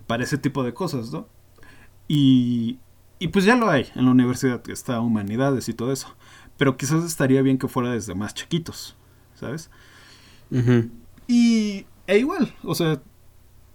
[0.06, 1.28] para ese tipo de cosas, ¿no?
[2.08, 2.78] Y
[3.18, 6.14] y pues ya lo hay en la universidad, que está humanidades y todo eso.
[6.56, 8.96] Pero quizás estaría bien que fuera desde más chiquitos,
[9.34, 9.70] ¿sabes?
[11.26, 13.00] Y e igual, o sea,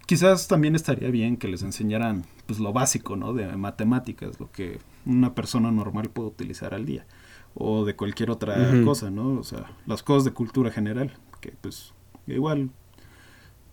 [0.06, 3.34] quizás también estaría bien que les enseñaran pues lo básico, ¿no?
[3.34, 7.06] De matemáticas, lo que una persona normal puede utilizar al día.
[7.54, 9.38] O de cualquier otra cosa, ¿no?
[9.38, 11.92] O sea, las cosas de cultura general, que pues
[12.26, 12.70] igual,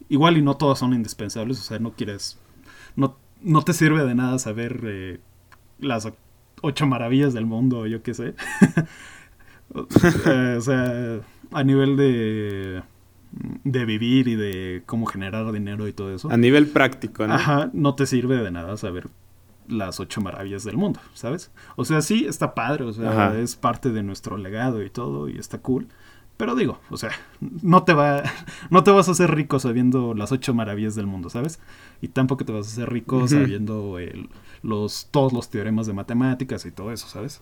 [0.09, 2.37] igual y no todas son indispensables, o sea, no quieres,
[2.97, 5.19] no, no te sirve de nada saber eh,
[5.79, 6.07] las
[6.61, 8.35] ocho maravillas del mundo, yo qué sé.
[10.25, 11.19] Eh, o sea,
[11.51, 12.81] a nivel de,
[13.63, 16.31] de vivir y de cómo generar dinero y todo eso.
[16.31, 17.35] A nivel práctico, ¿no?
[17.35, 19.09] Ajá, no te sirve de nada saber
[19.67, 21.51] las ocho maravillas del mundo, ¿sabes?
[21.75, 25.37] O sea, sí, está padre, o sea, es parte de nuestro legado y todo, y
[25.37, 25.87] está cool.
[26.39, 27.11] Pero digo, o sea,
[27.41, 28.23] no te va,
[28.69, 31.59] no te vas a hacer rico sabiendo las ocho maravillas del mundo, ¿sabes?
[32.01, 34.29] Y tampoco te vas a hacer rico sabiendo el,
[34.63, 37.41] los, todos los teoremas de matemáticas y todo eso, ¿sabes?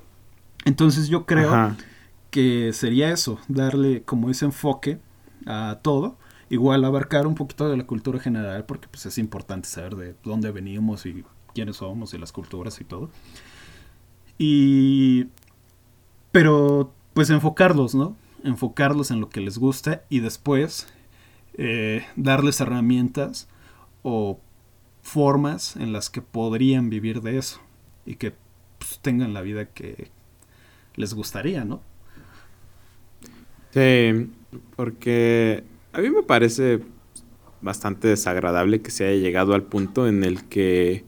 [0.65, 1.75] Entonces yo creo
[2.31, 4.97] que sería eso, darle como ese enfoque
[5.45, 6.17] a todo.
[6.49, 10.49] Igual abarcar un poquito de la cultura general, porque pues es importante saber de dónde
[10.49, 11.23] venimos y
[11.53, 13.11] quiénes somos y las culturas y todo.
[14.39, 15.27] Y...
[16.31, 18.15] Pero pues enfocarlos, ¿no?
[18.43, 20.87] Enfocarlos en lo que les gusta y después
[21.57, 23.47] eh, darles herramientas
[24.03, 24.39] o
[25.01, 27.61] formas en las que podrían vivir de eso
[28.05, 28.33] y que
[28.77, 30.09] pues, tengan la vida que
[30.95, 31.81] les gustaría, ¿no?
[33.71, 34.29] Sí,
[34.75, 35.63] porque
[35.93, 36.81] a mí me parece
[37.61, 41.05] bastante desagradable que se haya llegado al punto en el que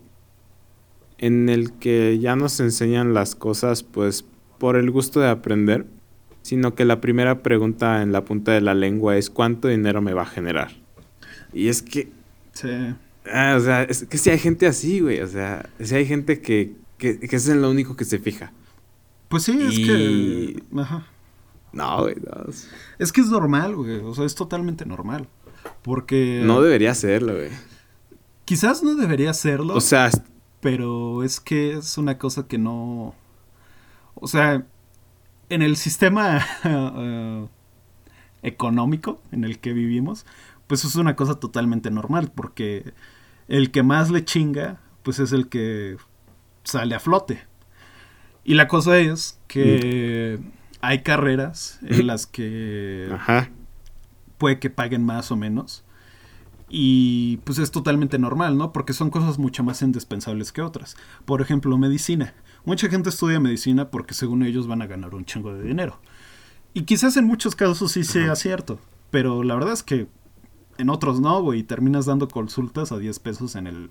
[1.17, 4.25] en el que ya nos enseñan las cosas pues
[4.57, 5.86] por el gusto de aprender,
[6.49, 10.13] sino que la primera pregunta en la punta de la lengua es ¿cuánto dinero me
[10.13, 10.71] va a generar?
[11.53, 12.11] Y es que
[12.53, 12.69] Sí.
[13.31, 16.41] ah, o sea, es que si hay gente así, güey, o sea, si hay gente
[16.41, 18.51] que, que, que es en lo único que se fija.
[19.27, 21.05] Pues sí, es que ajá.
[21.71, 22.51] No, güey, no,
[22.97, 25.27] es- que es normal, güey, o sea, es totalmente normal.
[25.83, 27.49] Porque no debería serlo, güey.
[28.45, 29.75] quizás no debería serlo.
[29.75, 30.09] O sea,
[30.61, 33.13] pero es que es una cosa que no...
[34.15, 34.65] O sea,
[35.49, 37.47] en el sistema eh,
[38.43, 40.25] económico en el que vivimos,
[40.67, 42.93] pues es una cosa totalmente normal, porque
[43.47, 45.97] el que más le chinga, pues es el que
[46.63, 47.41] sale a flote.
[48.43, 50.39] Y la cosa es que
[50.81, 53.49] hay carreras en las que ajá.
[54.37, 55.83] puede que paguen más o menos.
[56.69, 58.71] Y pues es totalmente normal, ¿no?
[58.71, 60.95] Porque son cosas mucho más indispensables que otras.
[61.25, 62.35] Por ejemplo, medicina.
[62.66, 65.99] Mucha gente estudia medicina porque según ellos van a ganar un chingo de dinero.
[66.74, 68.80] Y quizás en muchos casos sí sea cierto.
[69.12, 70.07] Pero la verdad es que
[70.78, 71.60] en otros no, güey.
[71.60, 73.89] Y terminas dando consultas a 10 pesos en el...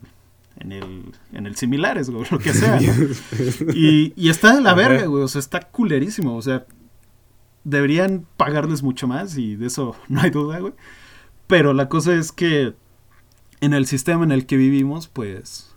[0.61, 2.81] En el, en el similares, güey, lo que sea.
[2.81, 2.93] ¿no?
[3.75, 5.23] Y, y está de la verga, güey.
[5.23, 6.37] O sea, está culerísimo.
[6.37, 6.67] O sea,
[7.63, 10.73] deberían pagarles mucho más y de eso no hay duda, güey.
[11.47, 12.75] Pero la cosa es que
[13.61, 15.75] en el sistema en el que vivimos, pues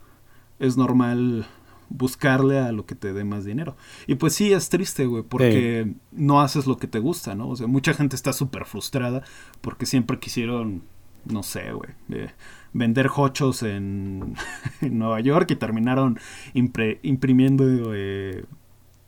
[0.58, 1.46] es normal
[1.94, 3.76] buscarle a lo que te dé más dinero.
[4.06, 7.48] Y pues sí, es triste, güey, porque no haces lo que te gusta, ¿no?
[7.48, 9.22] O sea, mucha gente está súper frustrada
[9.60, 10.82] porque siempre quisieron,
[11.26, 12.30] no sé, güey, eh,
[12.72, 14.34] vender hochos en,
[14.80, 16.18] en Nueva York y terminaron
[16.54, 17.64] impre- imprimiendo
[17.94, 18.44] eh,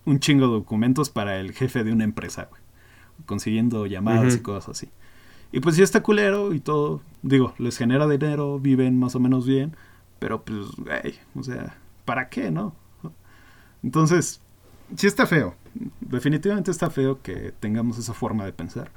[0.05, 2.61] un chingo de documentos para el jefe de una empresa, güey.
[3.27, 4.89] Consiguiendo llamadas y cosas así.
[5.53, 7.01] Y pues sí está culero y todo.
[7.23, 9.77] Digo, les genera dinero, viven más o menos bien.
[10.19, 12.75] Pero pues, güey, o sea, ¿para qué, no?
[13.83, 14.41] Entonces,
[14.97, 15.55] sí está feo.
[16.01, 18.91] Definitivamente está feo que tengamos esa forma de pensar.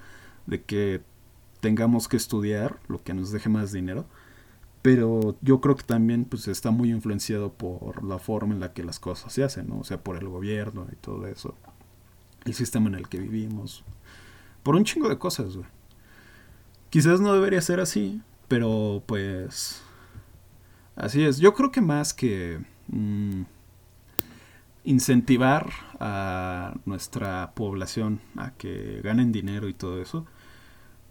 [0.46, 1.02] De que
[1.60, 4.06] tengamos que estudiar lo que nos deje más dinero.
[4.82, 8.84] Pero yo creo que también pues está muy influenciado por la forma en la que
[8.84, 9.80] las cosas se hacen, ¿no?
[9.80, 11.56] O sea, por el gobierno y todo eso.
[12.46, 13.84] El sistema en el que vivimos.
[14.64, 15.68] Por un chingo de cosas, güey.
[16.90, 19.82] Quizás no debería ser así, pero pues...
[20.96, 21.38] Así es.
[21.38, 22.60] Yo creo que más que
[22.90, 23.44] mm,
[24.84, 30.26] incentivar a nuestra población a que ganen dinero y todo eso,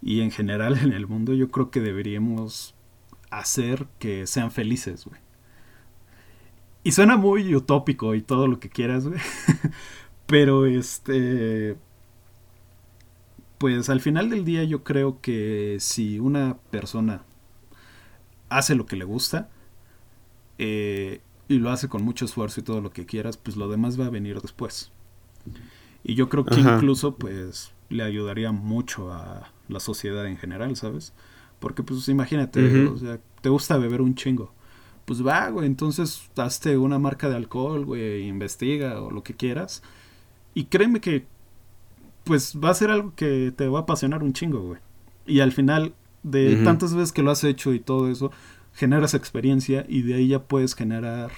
[0.01, 2.75] y en general en el mundo, yo creo que deberíamos
[3.29, 5.19] hacer que sean felices, güey.
[6.83, 9.05] Y suena muy utópico y todo lo que quieras.
[10.25, 11.75] Pero este...
[13.57, 17.23] Pues al final del día yo creo que si una persona
[18.49, 19.49] hace lo que le gusta
[20.59, 23.99] eh, y lo hace con mucho esfuerzo y todo lo que quieras, pues lo demás
[23.99, 24.91] va a venir después.
[26.03, 26.75] Y yo creo que Ajá.
[26.75, 31.13] incluso pues le ayudaría mucho a la sociedad en general, ¿sabes?
[31.59, 32.95] Porque pues imagínate, Ujú.
[32.95, 34.51] o sea, te gusta beber un chingo.
[35.05, 39.81] Pues va, güey, entonces hazte una marca de alcohol, güey, investiga o lo que quieras.
[40.53, 41.25] Y créeme que
[42.25, 44.81] pues va a ser algo que te va a apasionar un chingo, güey.
[45.25, 45.93] Y al final,
[46.23, 48.31] de tantas veces que lo has hecho y todo eso,
[48.77, 51.31] generas experiencia y de ahí ya puedes generar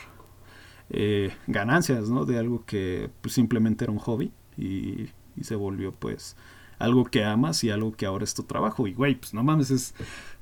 [0.90, 2.26] eh, ganancias, ¿no?
[2.26, 5.10] De algo que pues, simplemente era un hobby y,
[5.42, 6.36] se volvió pues
[6.80, 8.88] algo que amas y algo que ahora es tu trabajo.
[8.88, 9.96] Y güey, pues no mames, es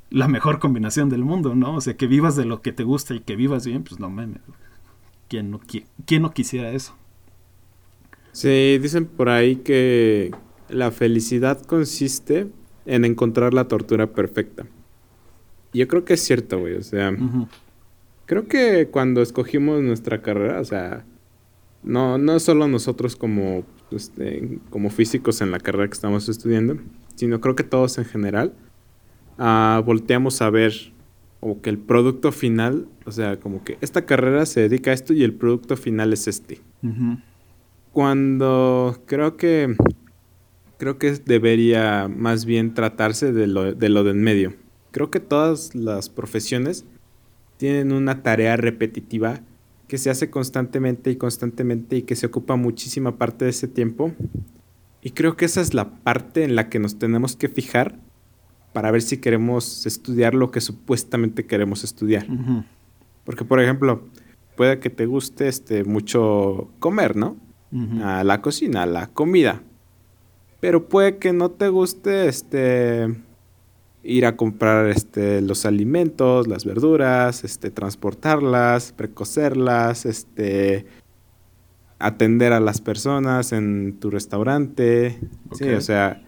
[0.10, 1.76] la mejor combinación del mundo, ¿no?
[1.76, 4.10] O sea, que vivas de lo que te gusta y que vivas bien, pues no
[4.10, 4.42] mames.
[5.28, 6.96] ¿Quién no, qui- quién no quisiera eso?
[8.32, 10.32] Sí, dicen por ahí que
[10.68, 12.48] la felicidad consiste
[12.88, 14.66] en encontrar la tortura perfecta.
[15.74, 16.76] Yo creo que es cierto, güey.
[16.76, 17.16] O sea,
[18.26, 21.06] creo que cuando escogimos nuestra carrera, o sea,
[21.84, 26.78] no, no solo nosotros como, este, como físicos en la carrera que estamos estudiando,
[27.16, 28.54] sino creo que todos en general,
[29.38, 30.74] ah, volteamos a ver
[31.40, 35.14] como que el producto final, o sea, como que esta carrera se dedica a esto
[35.14, 36.62] y el producto final es este
[37.98, 39.76] cuando creo que
[40.78, 44.54] creo que debería más bien tratarse de lo de lo de en medio.
[44.98, 46.84] Creo que todas las profesiones
[47.58, 49.42] tienen una tarea repetitiva
[49.88, 54.12] que se hace constantemente y constantemente y que se ocupa muchísima parte de ese tiempo.
[55.04, 58.00] Y creo que esa es la parte en la que nos tenemos que fijar
[58.74, 62.26] para ver si queremos estudiar lo que supuestamente queremos estudiar.
[63.24, 64.04] Porque, por ejemplo,
[64.56, 67.38] puede que te guste este, mucho comer, ¿no?
[68.04, 69.62] a la cocina, a la comida.
[70.60, 73.27] Pero puede que no te guste este
[74.04, 80.86] ir a comprar este los alimentos, las verduras, este transportarlas, precocerlas, este
[82.00, 85.20] atender a las personas en tu restaurante.
[85.54, 86.24] Sí, o sea,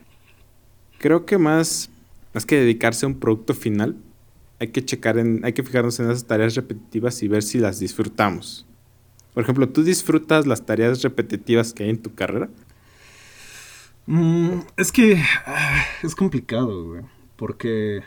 [0.98, 1.90] creo que más
[2.34, 3.98] más que dedicarse a un producto final,
[4.60, 7.80] hay que checar en hay que fijarnos en esas tareas repetitivas y ver si las
[7.80, 8.66] disfrutamos.
[9.34, 12.50] Por ejemplo, ¿tú disfrutas las tareas repetitivas que hay en tu carrera?
[14.06, 17.19] Mm, es que ah, es complicado, güey.
[17.40, 18.04] Porque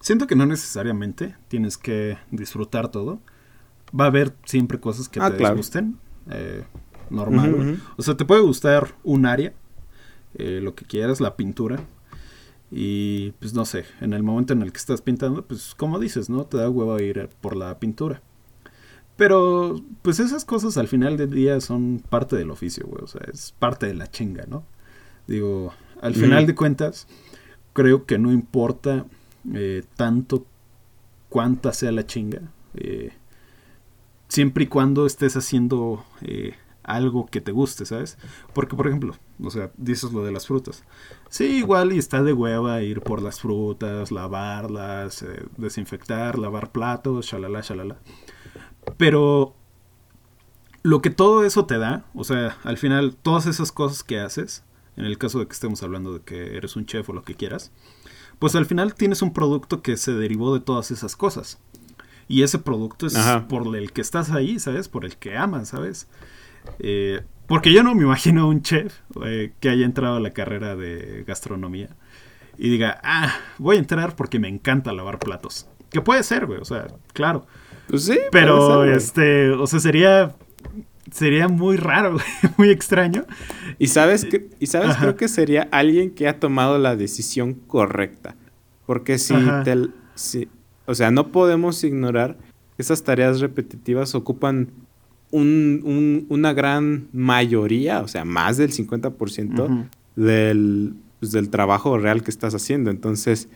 [0.00, 3.20] siento que no necesariamente tienes que disfrutar todo.
[3.98, 5.98] Va a haber siempre cosas que ah, te gusten.
[6.30, 6.64] Eh,
[7.10, 7.78] normal.
[7.98, 9.52] O sea, te puede gustar un área,
[10.36, 11.84] eh, lo que quieras, la pintura.
[12.70, 16.30] Y pues no sé, en el momento en el que estás pintando, pues como dices,
[16.30, 16.46] ¿no?
[16.46, 18.22] Te da huevo ir por la pintura.
[19.16, 23.04] Pero, pues esas cosas al final del día son parte del oficio, güey.
[23.04, 24.64] O sea, es parte de la chinga, ¿no?
[25.26, 27.06] Digo, al final de cuentas,
[27.72, 29.06] creo que no importa
[29.52, 30.46] eh, tanto
[31.28, 32.40] cuánta sea la chinga.
[32.74, 33.12] Eh,
[34.28, 38.18] siempre y cuando estés haciendo eh, algo que te guste, ¿sabes?
[38.52, 40.84] Porque, por ejemplo, o sea, dices lo de las frutas.
[41.28, 45.24] Sí, igual y está de hueva ir por las frutas, lavarlas,
[45.56, 47.98] desinfectar, lavar platos, shalala, shalala.
[48.96, 49.54] Pero
[50.82, 54.64] lo que todo eso te da, o sea, al final todas esas cosas que haces,
[54.96, 57.34] en el caso de que estemos hablando de que eres un chef o lo que
[57.34, 57.72] quieras,
[58.38, 61.58] pues al final tienes un producto que se derivó de todas esas cosas.
[62.28, 63.16] Y ese producto es
[63.48, 64.88] por el que estás ahí, ¿sabes?
[64.88, 66.08] Por el que amas, ¿sabes?
[66.78, 70.76] Eh, porque yo no me imagino un chef eh, que haya entrado a la carrera
[70.76, 71.90] de gastronomía
[72.56, 75.66] y diga, ah, voy a entrar porque me encanta lavar platos.
[75.90, 77.46] Que puede ser, güey, o sea, claro.
[77.88, 78.18] Pues sí.
[78.30, 80.34] Pero, este, o sea, sería
[81.10, 82.16] sería muy raro,
[82.56, 83.24] muy extraño.
[83.78, 88.36] Y sabes, que, y sabes creo que sería alguien que ha tomado la decisión correcta.
[88.86, 89.34] Porque si,
[89.64, 90.48] te, si
[90.86, 92.36] o sea, no podemos ignorar
[92.76, 94.70] que esas tareas repetitivas ocupan
[95.30, 102.30] un, una gran mayoría, o sea, más del 50% del, pues, del trabajo real que
[102.30, 102.90] estás haciendo.
[102.90, 103.48] Entonces,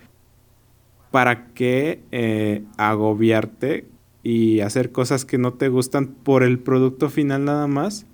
[1.11, 3.87] ¿para qué eh, agobiarte
[4.29, 8.07] y hacer cosas que no te gustan por el producto final nada más,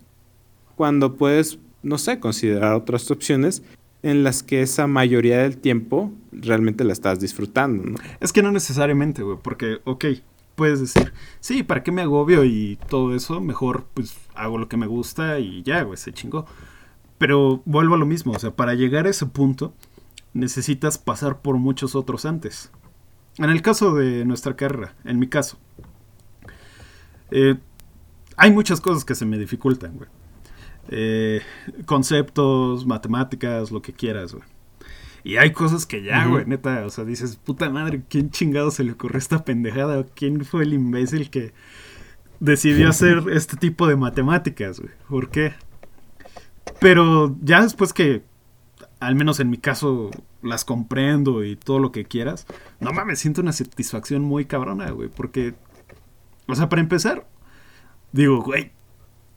[0.76, 3.62] cuando puedes, no sé, considerar otras opciones
[4.02, 7.98] en las que esa mayoría del tiempo realmente la estás disfrutando.
[8.20, 10.04] Es que no necesariamente, güey, porque, ok,
[10.54, 13.40] puedes decir, sí, ¿para qué me agobio y todo eso?
[13.40, 16.44] Mejor, pues, hago lo que me gusta y ya, güey, se chingó.
[17.16, 19.72] Pero vuelvo a lo mismo, o sea, para llegar a ese punto,
[20.34, 22.70] necesitas pasar por muchos otros antes.
[23.38, 25.56] En el caso de nuestra carrera, en mi caso,
[27.32, 27.56] eh,
[28.36, 30.08] hay muchas cosas que se me dificultan, güey.
[30.88, 31.40] Eh,
[31.86, 34.44] conceptos, matemáticas, lo que quieras, güey.
[35.24, 38.82] Y hay cosas que ya, güey, neta, o sea, dices, puta madre, ¿quién chingado se
[38.82, 40.04] le ocurrió esta pendejada?
[40.14, 41.52] ¿Quién fue el imbécil que
[42.40, 44.92] decidió hacer este tipo de matemáticas, güey?
[45.08, 45.54] ¿Por qué?
[46.80, 48.24] Pero ya después que,
[48.98, 50.10] al menos en mi caso,
[50.42, 52.46] las comprendo y todo lo que quieras,
[52.80, 55.54] no mames, siento una satisfacción muy cabrona, güey, porque
[56.46, 57.26] o sea, para empezar,
[58.12, 58.72] digo, güey,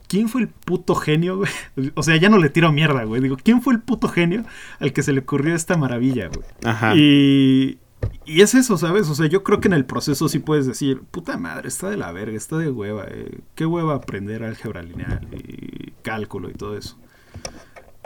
[0.07, 1.51] ¿quién fue el puto genio, güey?
[1.95, 3.21] O sea, ya no le tiro mierda, güey.
[3.21, 4.43] Digo, ¿quién fue el puto genio
[4.79, 6.45] al que se le ocurrió esta maravilla, güey?
[6.63, 6.95] Ajá.
[6.95, 7.79] Y,
[8.25, 9.09] y es eso, ¿sabes?
[9.09, 11.97] O sea, yo creo que en el proceso sí puedes decir, puta madre, está de
[11.97, 13.05] la verga, está de hueva.
[13.09, 13.39] Eh.
[13.55, 16.97] Qué hueva aprender álgebra lineal y cálculo y todo eso.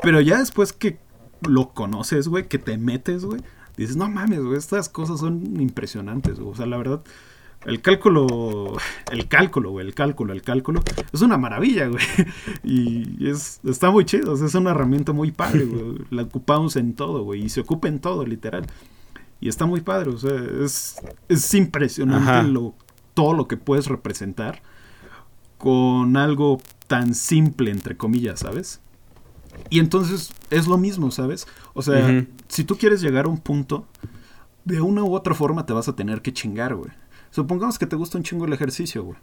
[0.02, 1.00] Pero ya después que
[1.48, 3.42] lo conoces, güey, que te metes, güey,
[3.78, 6.52] dices, no mames, güey, estas cosas son impresionantes, güey.
[6.52, 7.02] O sea, la verdad,
[7.66, 8.78] el cálculo,
[9.12, 10.82] el cálculo, güey, el cálculo, el cálculo,
[11.12, 12.04] es una maravilla, güey.
[12.64, 15.98] Y es, está muy chido, es una herramienta muy padre, güey.
[16.10, 18.66] La ocupamos en todo, güey, y se ocupa en todo, literal.
[19.42, 20.96] Y está muy padre, o sea, es,
[21.28, 22.74] es impresionante lo,
[23.14, 24.62] todo lo que puedes representar
[25.58, 28.82] con algo tan simple, entre comillas, ¿sabes?
[29.70, 31.48] Y entonces es lo mismo, ¿sabes?
[31.74, 33.86] O sea, si tú quieres llegar a un punto,
[34.66, 36.92] de una u otra forma te vas a tener que chingar, güey.
[37.32, 39.18] Supongamos que te gusta un chingo el ejercicio, güey.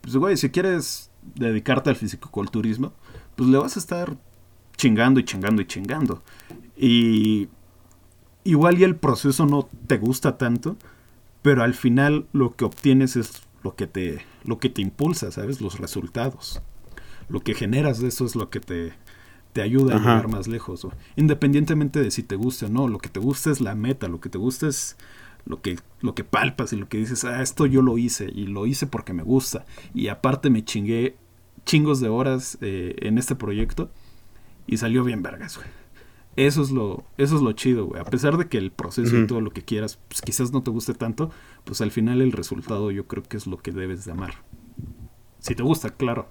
[0.00, 2.92] Pues, güey, si quieres dedicarte al fisicoculturismo,
[3.36, 4.16] pues le vas a estar
[4.76, 6.22] chingando y chingando y chingando.
[6.76, 7.48] Y
[8.44, 10.76] igual y el proceso no te gusta tanto,
[11.42, 15.60] pero al final lo que obtienes es lo que te, lo que te impulsa, ¿sabes?
[15.60, 16.62] Los resultados.
[17.28, 18.92] Lo que generas de eso es lo que te,
[19.52, 20.86] te ayuda a llegar más lejos.
[21.16, 24.20] Independientemente de si te gusta o no, lo que te gusta es la meta, lo
[24.20, 24.96] que te gusta es
[25.50, 28.46] lo que, lo que palpas y lo que dices, ah, esto yo lo hice y
[28.46, 29.66] lo hice porque me gusta.
[29.92, 31.16] Y aparte me chingué
[31.66, 33.90] chingos de horas eh, en este proyecto
[34.66, 35.68] y salió bien vergas, güey.
[36.36, 38.00] Eso es lo, eso es lo chido, güey.
[38.00, 40.70] A pesar de que el proceso y todo lo que quieras, pues quizás no te
[40.70, 41.30] guste tanto,
[41.64, 44.34] pues al final el resultado yo creo que es lo que debes de amar.
[45.40, 46.28] Si te gusta, claro.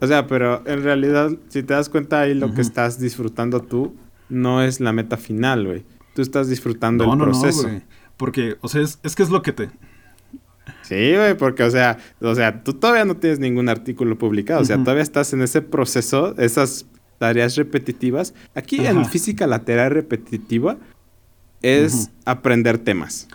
[0.00, 3.96] O sea, pero en realidad, si te das cuenta ahí lo que estás disfrutando tú,
[4.28, 5.84] no es la meta final, güey.
[6.18, 7.68] Tú estás disfrutando el proceso.
[7.68, 7.80] No.
[8.16, 9.70] Porque, o sea, es, es que es lo que te,
[10.82, 14.64] Sí, güey, porque, o sea, o sea, tú todavía no tienes ningún artículo publicado, o
[14.64, 16.86] sea, todavía estás en ese proceso, esas
[17.18, 18.34] tareas repetitivas.
[18.52, 20.76] Aquí en física la tarea repetitiva
[21.62, 23.28] es aprender temas.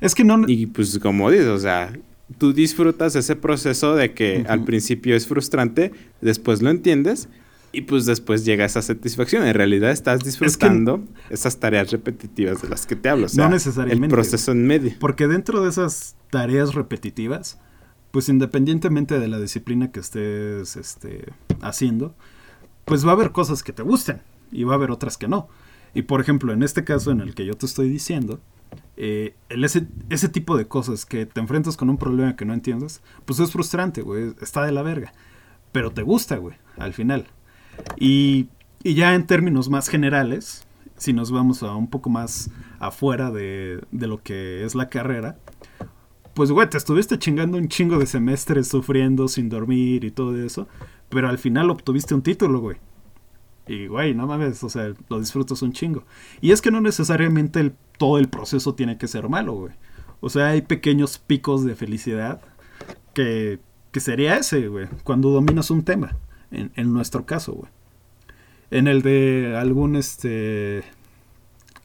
[0.00, 0.42] Es que no...
[0.48, 1.92] Y pues como dices, o sea,
[2.38, 7.28] tú disfrutas ese proceso de que al principio es frustrante, después lo entiendes
[7.74, 9.46] y pues después llega esa satisfacción.
[9.46, 13.26] En realidad estás disfrutando esas tareas repetitivas de las que te hablo.
[13.26, 14.06] O sea, no necesariamente.
[14.06, 14.92] El proceso en medio.
[15.00, 17.58] Porque dentro de esas tareas repetitivas,
[18.10, 22.14] pues independientemente de la disciplina que estés este, haciendo,
[22.84, 24.22] pues va a haber cosas que te gusten
[24.52, 25.48] y va a haber otras que no.
[25.94, 28.40] Y por ejemplo, en este caso en el que yo te estoy diciendo,
[28.96, 32.54] eh, el ese, ese tipo de cosas que te enfrentas con un problema que no
[32.54, 35.12] entiendes, pues es frustrante, güey, está de la verga.
[35.72, 37.26] Pero te gusta, güey, al final.
[37.98, 38.48] Y,
[38.82, 40.66] ya en términos más generales,
[40.96, 45.38] si nos vamos a un poco más afuera de, de lo que es la carrera,
[46.34, 50.68] pues, güey, te estuviste chingando un chingo de semestres sufriendo sin dormir y todo eso,
[51.08, 52.76] pero al final obtuviste un título, güey.
[53.66, 56.04] Y, güey, no mames, o sea, lo disfrutas un chingo.
[56.40, 59.72] Y es que no necesariamente todo el proceso tiene que ser malo, güey.
[60.20, 62.40] O sea, hay pequeños picos de felicidad
[63.14, 63.60] que,
[63.92, 66.16] que sería ese, güey, cuando dominas un tema,
[66.50, 67.70] en, en nuestro caso, güey.
[68.70, 70.82] En el de algún, este,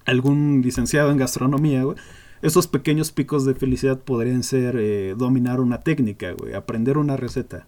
[0.05, 1.97] algún licenciado en gastronomía, güey
[2.41, 7.68] esos pequeños picos de felicidad podrían ser eh, dominar una técnica, güey, aprender una receta,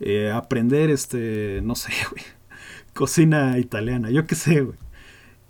[0.00, 2.22] eh, aprender, este, no sé, güey,
[2.94, 4.78] cocina italiana, yo qué sé, güey.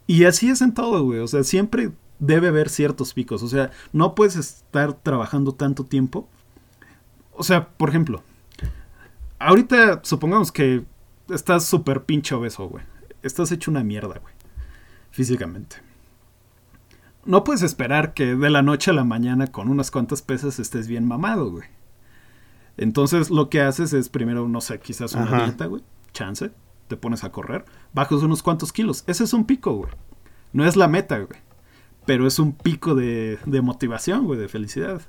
[0.06, 3.70] Y así es en todo, güey, o sea, siempre debe haber ciertos picos, o sea,
[3.92, 6.28] no puedes estar trabajando tanto tiempo.
[7.32, 8.22] O sea, por ejemplo,
[9.39, 10.84] ahorita supongamos que
[11.30, 12.84] estás súper pinche obeso, güey.
[13.22, 14.34] Estás hecho una mierda, güey.
[15.11, 15.87] Físicamente
[17.26, 20.87] no puedes esperar que de la noche a la mañana con unas cuantas pesas estés
[20.87, 21.68] bien mamado, güey.
[22.76, 25.82] Entonces lo que haces es primero, no sé, quizás una dieta, güey.
[26.12, 26.53] Chance.
[26.89, 27.64] Te pones a correr.
[27.93, 29.03] Bajas unos cuantos kilos.
[29.09, 29.91] Ese es un pico, güey.
[30.53, 31.41] No es la meta, güey.
[32.07, 35.03] Pero es un pico de, de motivación, güey, de felicidad.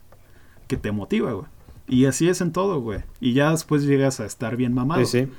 [0.67, 1.45] Que te motiva, güey.
[1.87, 3.01] Y así es en todo, güey.
[3.19, 5.05] Y ya después llegas a estar bien mamado.
[5.05, 5.31] Sí, sí.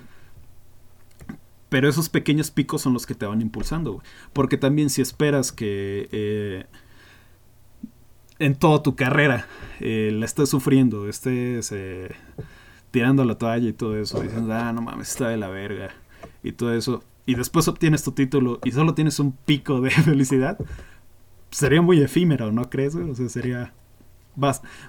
[1.68, 4.07] Pero esos pequeños picos son los que te van impulsando, güey.
[4.32, 6.64] Porque también si esperas que eh,
[8.38, 9.46] en toda tu carrera
[9.80, 12.14] eh, la estés sufriendo, estés eh,
[12.90, 15.90] tirando la toalla y todo eso, diciendo, ah, no mames, está de la verga,
[16.42, 20.59] y todo eso, y después obtienes tu título y solo tienes un pico de felicidad,
[21.51, 23.11] sería muy efímero, ¿no crees, güey?
[23.11, 23.72] O sea, sería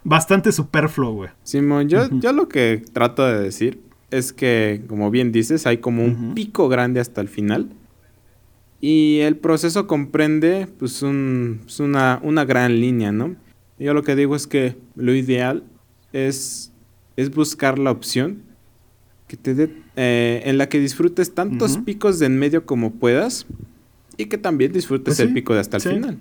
[0.04, 1.30] bastante superfluo, güey.
[1.44, 3.82] Simón, yo, yo lo que trato de decir
[4.12, 7.70] es que, como bien dices, hay como un pico grande hasta el final.
[8.82, 13.36] Y el proceso comprende pues, un, pues, una, una, gran línea, ¿no?
[13.78, 15.64] Yo lo que digo es que lo ideal
[16.14, 16.72] es,
[17.18, 18.44] es buscar la opción
[19.28, 23.46] que te eh, en la que disfrutes tantos picos de en medio como puedas
[24.18, 26.18] y que también disfrutes pues el pico de hasta el final.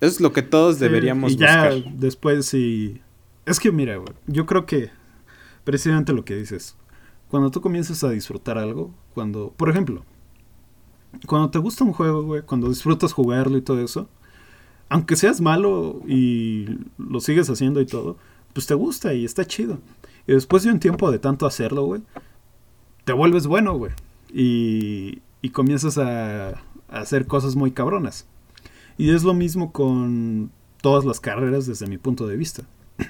[0.00, 3.00] Es lo que todos deberíamos y ya Después, sí.
[3.46, 4.90] Es que, mira, yo creo que
[5.64, 6.76] precisamente lo que dices.
[7.28, 10.04] Cuando tú comienzas a disfrutar algo, cuando, por ejemplo,
[11.26, 14.08] cuando te gusta un juego, güey, cuando disfrutas jugarlo y todo eso,
[14.88, 16.66] aunque seas malo y
[16.98, 18.16] lo sigues haciendo y todo,
[18.52, 19.78] pues te gusta y está chido.
[20.26, 22.02] Y después de un tiempo de tanto hacerlo, güey,
[23.04, 23.92] te vuelves bueno, güey.
[24.32, 26.54] Y, y comienzas a, a
[26.88, 28.26] hacer cosas muy cabronas.
[29.00, 30.50] Y es lo mismo con
[30.82, 32.64] todas las carreras desde mi punto de vista.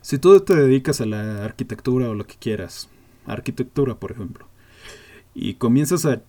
[0.00, 2.88] Si tú te dedicas a la arquitectura o lo que quieras,
[3.26, 4.46] arquitectura por ejemplo,
[5.34, 6.22] y comienzas a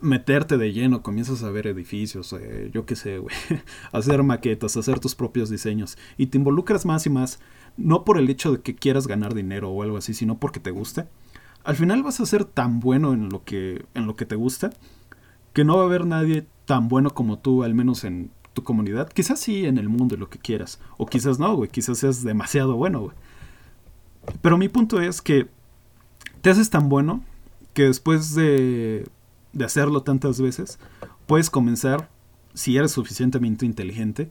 [0.00, 3.36] meterte de lleno, comienzas a ver edificios, eh, yo qué sé, güey,
[3.92, 7.38] hacer maquetas, hacer tus propios diseños, y te involucras más y más,
[7.76, 10.72] no por el hecho de que quieras ganar dinero o algo así, sino porque te
[10.72, 11.06] guste,
[11.62, 14.72] al final vas a ser tan bueno en lo que, en lo que te gusta,
[15.52, 19.08] que no va a haber nadie tan bueno como tú, al menos en tu comunidad.
[19.10, 20.80] Quizás sí en el mundo lo que quieras.
[20.96, 21.70] O quizás no, güey.
[21.70, 23.16] Quizás seas demasiado bueno, güey.
[24.40, 25.48] Pero mi punto es que
[26.40, 27.22] te haces tan bueno
[27.74, 29.08] que después de,
[29.52, 30.78] de hacerlo tantas veces,
[31.26, 32.10] puedes comenzar,
[32.54, 34.30] si eres suficientemente inteligente,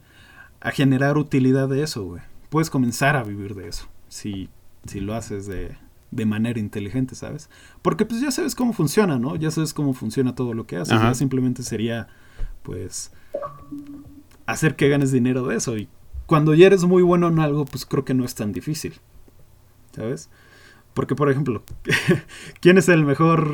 [0.59, 2.21] a generar utilidad de eso, güey.
[2.49, 3.87] Puedes comenzar a vivir de eso.
[4.09, 4.49] si,
[4.85, 5.75] si lo haces de,
[6.11, 7.49] de manera inteligente, ¿sabes?
[7.81, 9.35] Porque pues ya sabes cómo funciona, ¿no?
[9.37, 10.99] Ya sabes cómo funciona todo lo que haces.
[10.99, 12.07] Ya simplemente sería,
[12.63, 13.11] pues,
[14.45, 15.77] hacer que ganes dinero de eso.
[15.77, 15.87] Y
[16.25, 18.93] cuando ya eres muy bueno en algo, pues creo que no es tan difícil,
[19.95, 20.29] ¿sabes?
[20.93, 21.63] Porque, por ejemplo,
[22.61, 23.49] ¿quién es el mejor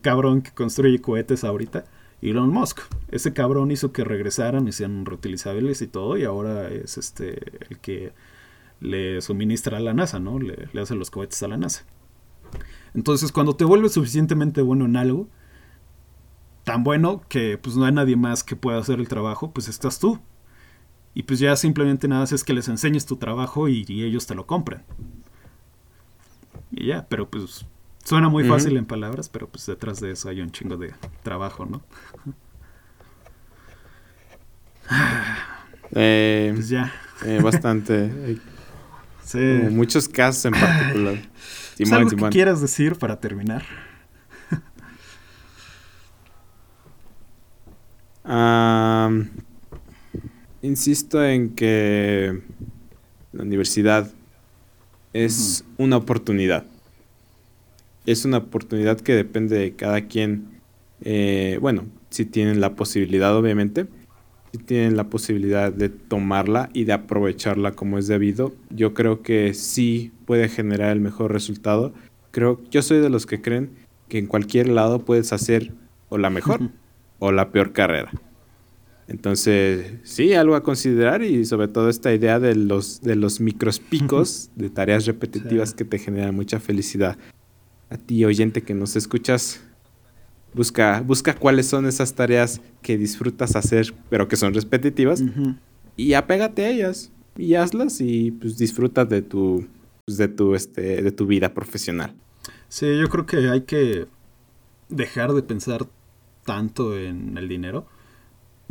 [0.00, 1.84] cabrón que construye cohetes ahorita?
[2.22, 2.80] Elon Musk.
[3.10, 7.78] Ese cabrón hizo que regresaran y sean reutilizables y todo, y ahora es este el
[7.80, 8.12] que
[8.82, 10.38] le suministra a la NASA, ¿no?
[10.38, 11.84] Le, le hace los cohetes a la NASA.
[12.94, 15.28] Entonces, cuando te vuelves suficientemente bueno en algo,
[16.64, 19.98] tan bueno que pues no hay nadie más que pueda hacer el trabajo, pues estás
[19.98, 20.20] tú.
[21.14, 24.46] Y pues ya simplemente nada es que les enseñes tu trabajo y, ellos te lo
[24.46, 24.82] compren.
[26.70, 27.66] Y ya, pero pues
[28.02, 31.66] suena muy fácil en palabras, pero pues detrás de eso hay un chingo de trabajo,
[31.66, 31.82] ¿no?
[35.92, 36.92] Eh, pues ya.
[37.26, 38.38] Eh, bastante.
[39.32, 39.70] sí.
[39.70, 41.16] muchos casos en particular.
[41.76, 43.64] Simón, ¿Algo que quieras decir para terminar?
[50.62, 52.40] insisto en que
[53.32, 54.10] la universidad
[55.12, 56.64] es una oportunidad.
[58.06, 60.60] Es una oportunidad que depende de cada quien.
[61.02, 63.86] Eh, bueno, si tienen la posibilidad, obviamente.
[64.52, 69.54] Si tienen la posibilidad de tomarla y de aprovecharla como es debido, yo creo que
[69.54, 71.94] sí puede generar el mejor resultado.
[72.32, 73.70] Creo, yo soy de los que creen
[74.08, 75.72] que en cualquier lado puedes hacer
[76.10, 76.60] o la mejor
[77.18, 78.12] o la peor carrera.
[79.08, 83.80] Entonces, sí, algo a considerar y sobre todo esta idea de los, de los micros
[83.80, 87.16] picos de tareas repetitivas que te generan mucha felicidad.
[87.90, 89.62] A ti, oyente que nos escuchas,
[90.54, 95.22] busca, busca cuáles son esas tareas que disfrutas hacer, pero que son repetitivas,
[95.96, 99.66] y apégate a ellas y hazlas y pues disfruta de tu,
[100.04, 102.14] pues, de tu, este, de tu vida profesional.
[102.68, 104.06] Sí, yo creo que hay que
[104.88, 105.86] dejar de pensar
[106.44, 107.86] tanto en el dinero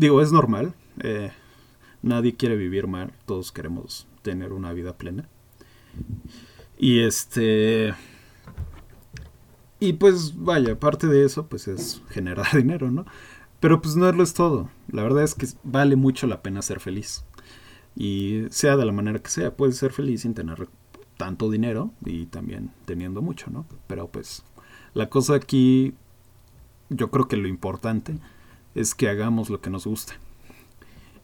[0.02, 0.74] Digo, es normal.
[1.04, 1.30] Eh,
[2.02, 3.14] nadie quiere vivir mal.
[3.28, 5.30] Todos queremos tener una vida plena.
[6.80, 7.94] Y este.
[9.82, 13.04] Y pues vaya, parte de eso pues es generar dinero, ¿no?
[13.60, 14.70] Pero pues no lo es todo.
[14.92, 17.26] La verdad es que vale mucho la pena ser feliz.
[17.96, 20.70] Y sea de la manera que sea, puedes ser feliz sin tener
[21.18, 23.66] tanto dinero y también teniendo mucho, ¿no?
[23.88, 24.44] Pero pues
[24.94, 25.96] la cosa aquí,
[26.90, 28.20] yo creo que lo importante
[28.76, 30.14] es que hagamos lo que nos guste.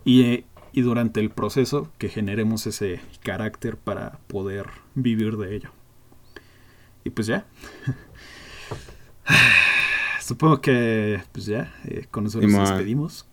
[0.03, 5.69] Y, y durante el proceso que generemos ese carácter para poder vivir de ello.
[7.03, 7.45] Y pues ya.
[10.21, 13.25] Supongo que pues ya, eh, con eso nos despedimos.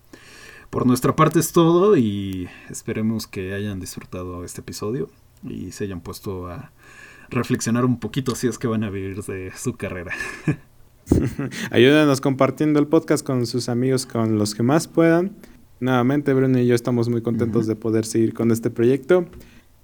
[0.69, 5.09] Por nuestra parte es todo y esperemos que hayan disfrutado este episodio
[5.43, 6.71] y se hayan puesto a
[7.29, 10.13] reflexionar un poquito si es que van a vivir de su carrera.
[11.71, 15.35] Ayúdenos compartiendo el podcast con sus amigos, con los que más puedan.
[15.79, 19.25] Nuevamente, Bruno y yo estamos muy contentos de poder seguir con este proyecto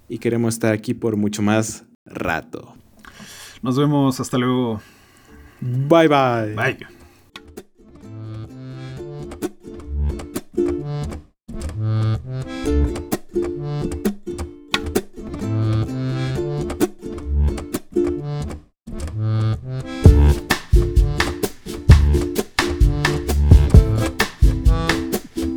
[0.08, 2.74] y queremos estar aquí por mucho más rato.
[3.62, 4.80] Nos vemos, hasta luego.
[5.62, 6.54] Bye bye.
[6.56, 6.76] Bye.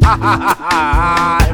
[0.06, 1.45] ha ha ha ha